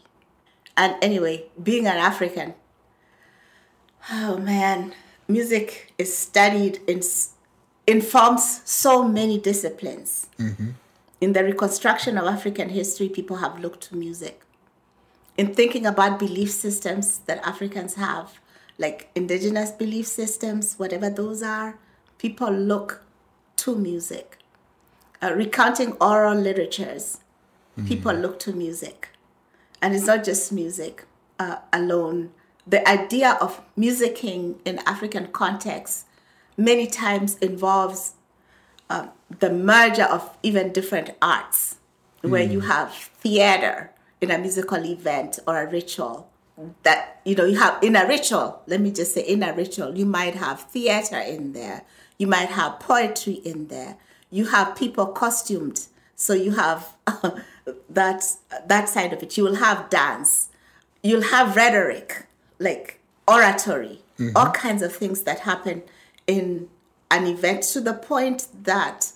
And 0.76 0.96
anyway, 1.02 1.46
being 1.62 1.86
an 1.86 1.98
African, 1.98 2.56
oh 4.12 4.38
man, 4.38 4.94
music 5.28 5.94
is 5.98 6.18
studied 6.18 6.80
in 6.88 7.02
informs 7.88 8.62
so 8.66 9.04
many 9.04 9.40
disciplines. 9.40 10.28
Mm-hmm. 10.38 10.72
In 11.20 11.34
the 11.34 11.44
reconstruction 11.44 12.18
of 12.18 12.26
African 12.26 12.70
history, 12.70 13.10
people 13.10 13.38
have 13.38 13.60
looked 13.60 13.82
to 13.90 13.96
music. 13.96 14.42
In 15.38 15.54
thinking 15.54 15.86
about 15.86 16.20
belief 16.20 16.52
systems 16.52 17.20
that 17.20 17.46
Africans 17.46 17.96
have, 17.96 18.40
like 18.78 19.10
indigenous 19.14 19.72
belief 19.72 20.08
systems, 20.08 20.76
whatever 20.76 21.10
those 21.10 21.44
are, 21.44 21.78
people 22.18 22.52
look 22.52 23.04
to 23.62 23.76
music. 23.76 24.38
Uh, 25.22 25.34
recounting 25.34 25.94
oral 25.94 26.36
literatures, 26.36 27.20
mm-hmm. 27.78 27.88
people 27.88 28.14
look 28.14 28.40
to 28.40 28.54
music. 28.54 29.10
And 29.82 29.96
it's 29.96 30.08
not 30.08 30.24
just 30.24 30.52
music 30.52 31.06
uh, 31.40 31.58
alone. 31.72 32.32
The 32.66 32.88
idea 32.88 33.38
of 33.42 33.62
musicking 33.78 34.60
in 34.66 34.80
African 34.86 35.28
context 35.28 36.06
many 36.58 36.88
times 36.88 37.38
involves 37.38 38.14
uh, 38.90 39.08
the 39.40 39.50
merger 39.50 40.04
of 40.04 40.38
even 40.44 40.72
different 40.72 41.12
arts, 41.22 41.78
where 42.22 42.46
mm. 42.46 42.52
you 42.52 42.60
have 42.62 42.94
theater 42.94 43.92
in 44.20 44.30
a 44.32 44.38
musical 44.38 44.84
event 44.86 45.40
or 45.48 45.62
a 45.62 45.70
ritual. 45.70 46.30
That 46.84 47.22
you 47.26 47.36
know, 47.36 47.46
you 47.46 47.58
have 47.58 47.82
in 47.82 47.96
a 47.96 48.06
ritual. 48.06 48.62
Let 48.68 48.82
me 48.82 48.92
just 48.92 49.14
say, 49.14 49.22
in 49.22 49.42
a 49.42 49.54
ritual, 49.54 49.98
you 49.98 50.06
might 50.06 50.36
have 50.36 50.64
theater 50.64 51.18
in 51.18 51.54
there. 51.54 51.84
You 52.22 52.28
might 52.28 52.50
have 52.50 52.80
poetry 52.80 53.34
in 53.34 53.70
there. 53.70 53.98
You 54.30 54.46
have 54.46 54.76
people 54.76 55.08
costumed, 55.08 55.88
so 56.16 56.34
you 56.36 56.52
have 56.52 56.96
uh, 57.08 57.32
that 57.90 58.24
that 58.68 58.90
side 58.90 59.12
of 59.12 59.24
it. 59.24 59.38
You 59.38 59.44
will 59.44 59.56
have 59.56 59.90
dance. 59.90 60.50
You'll 61.02 61.24
have 61.24 61.56
rhetoric, 61.56 62.28
like 62.60 63.00
oratory, 63.28 64.04
mm-hmm. 64.20 64.38
all 64.38 64.52
kinds 64.52 64.84
of 64.84 64.96
things 64.96 65.24
that 65.24 65.40
happen 65.40 65.82
in 66.28 66.70
an 67.10 67.26
event 67.26 67.64
to 67.74 67.82
the 67.82 67.96
point 67.96 68.50
that 68.66 69.12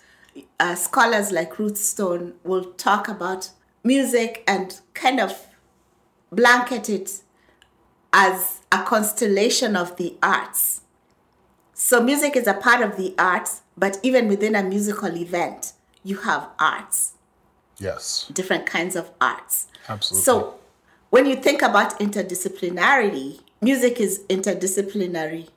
uh, 0.60 0.74
scholars 0.74 1.32
like 1.32 1.60
Ruth 1.60 1.78
Stone 1.78 2.34
will 2.43 2.72
talk 2.74 3.08
about 3.08 3.51
music 3.84 4.43
and 4.47 4.82
kind 4.95 5.20
of 5.20 5.45
blanket 6.32 6.89
it 6.89 7.22
as 8.12 8.62
a 8.72 8.82
constellation 8.82 9.76
of 9.76 9.95
the 9.97 10.18
arts. 10.24 10.82
So, 11.78 12.02
music 12.02 12.38
is 12.38 12.48
a 12.48 12.54
part 12.54 12.82
of 12.82 12.96
the 12.96 13.14
arts, 13.18 13.62
but 13.76 14.00
even 14.02 14.30
within 14.30 14.56
a 14.56 14.64
musical 14.64 15.14
event, 15.14 15.74
you 16.06 16.16
have 16.20 16.48
arts. 16.58 17.16
Yes. 17.78 18.32
Different 18.32 18.66
kinds 18.66 18.96
of 18.96 19.12
arts. 19.20 19.68
Absolutely. 19.90 20.24
So, 20.24 20.56
when 21.10 21.26
you 21.26 21.36
think 21.36 21.62
about 21.62 22.00
interdisciplinarity, 22.00 23.42
music 23.60 24.00
is 24.00 24.20
interdisciplinary 24.30 25.50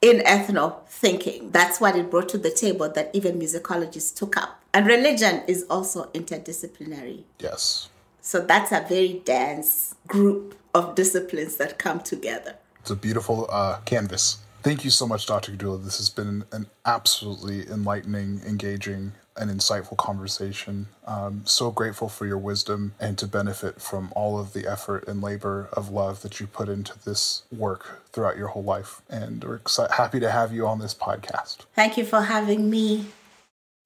in 0.00 0.20
ethno 0.20 0.86
thinking. 0.88 1.50
That's 1.50 1.82
what 1.82 1.96
it 1.96 2.10
brought 2.10 2.30
to 2.30 2.38
the 2.38 2.50
table 2.50 2.88
that 2.88 3.10
even 3.12 3.38
musicologists 3.38 4.16
took 4.16 4.38
up. 4.38 4.62
And 4.72 4.86
religion 4.86 5.42
is 5.46 5.66
also 5.68 6.04
interdisciplinary. 6.14 7.24
Yes. 7.38 7.90
So 8.22 8.40
that's 8.40 8.72
a 8.72 8.86
very 8.88 9.20
dense 9.26 9.96
group 10.06 10.54
of 10.74 10.94
disciplines 10.94 11.56
that 11.56 11.78
come 11.78 12.00
together. 12.00 12.56
It's 12.80 12.90
a 12.90 12.96
beautiful 12.96 13.48
uh, 13.50 13.80
canvas. 13.84 14.38
Thank 14.62 14.84
you 14.84 14.90
so 14.90 15.08
much, 15.08 15.26
Dr. 15.26 15.52
Kidula. 15.52 15.84
This 15.84 15.98
has 15.98 16.08
been 16.08 16.44
an 16.52 16.66
absolutely 16.86 17.68
enlightening, 17.68 18.40
engaging, 18.46 19.12
and 19.36 19.50
insightful 19.50 19.96
conversation. 19.96 20.86
Um, 21.06 21.42
so 21.44 21.72
grateful 21.72 22.08
for 22.08 22.26
your 22.26 22.38
wisdom 22.38 22.94
and 23.00 23.18
to 23.18 23.26
benefit 23.26 23.80
from 23.80 24.12
all 24.14 24.38
of 24.38 24.52
the 24.52 24.70
effort 24.70 25.08
and 25.08 25.20
labor 25.20 25.68
of 25.72 25.90
love 25.90 26.22
that 26.22 26.38
you 26.38 26.46
put 26.46 26.68
into 26.68 26.96
this 27.04 27.42
work 27.50 28.02
throughout 28.12 28.36
your 28.36 28.46
whole 28.48 28.62
life. 28.62 29.02
And 29.08 29.42
we're 29.42 29.56
excited, 29.56 29.94
happy 29.94 30.20
to 30.20 30.30
have 30.30 30.52
you 30.52 30.66
on 30.66 30.78
this 30.78 30.94
podcast. 30.94 31.64
Thank 31.74 31.96
you 31.96 32.04
for 32.04 32.22
having 32.22 32.70
me. 32.70 33.06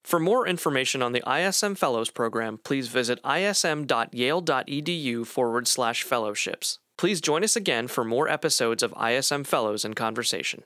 For 0.03 0.19
more 0.19 0.47
information 0.47 1.01
on 1.01 1.11
the 1.11 1.23
ISM 1.27 1.75
Fellows 1.75 2.09
Program, 2.09 2.59
please 2.63 2.87
visit 2.87 3.19
ism.yale.edu 3.25 5.25
forward 5.25 5.67
slash 5.67 6.03
fellowships. 6.03 6.79
Please 6.97 7.21
join 7.21 7.43
us 7.43 7.55
again 7.55 7.87
for 7.87 8.03
more 8.03 8.27
episodes 8.27 8.81
of 8.81 8.93
ISM 8.99 9.43
Fellows 9.43 9.85
in 9.85 9.93
Conversation. 9.93 10.63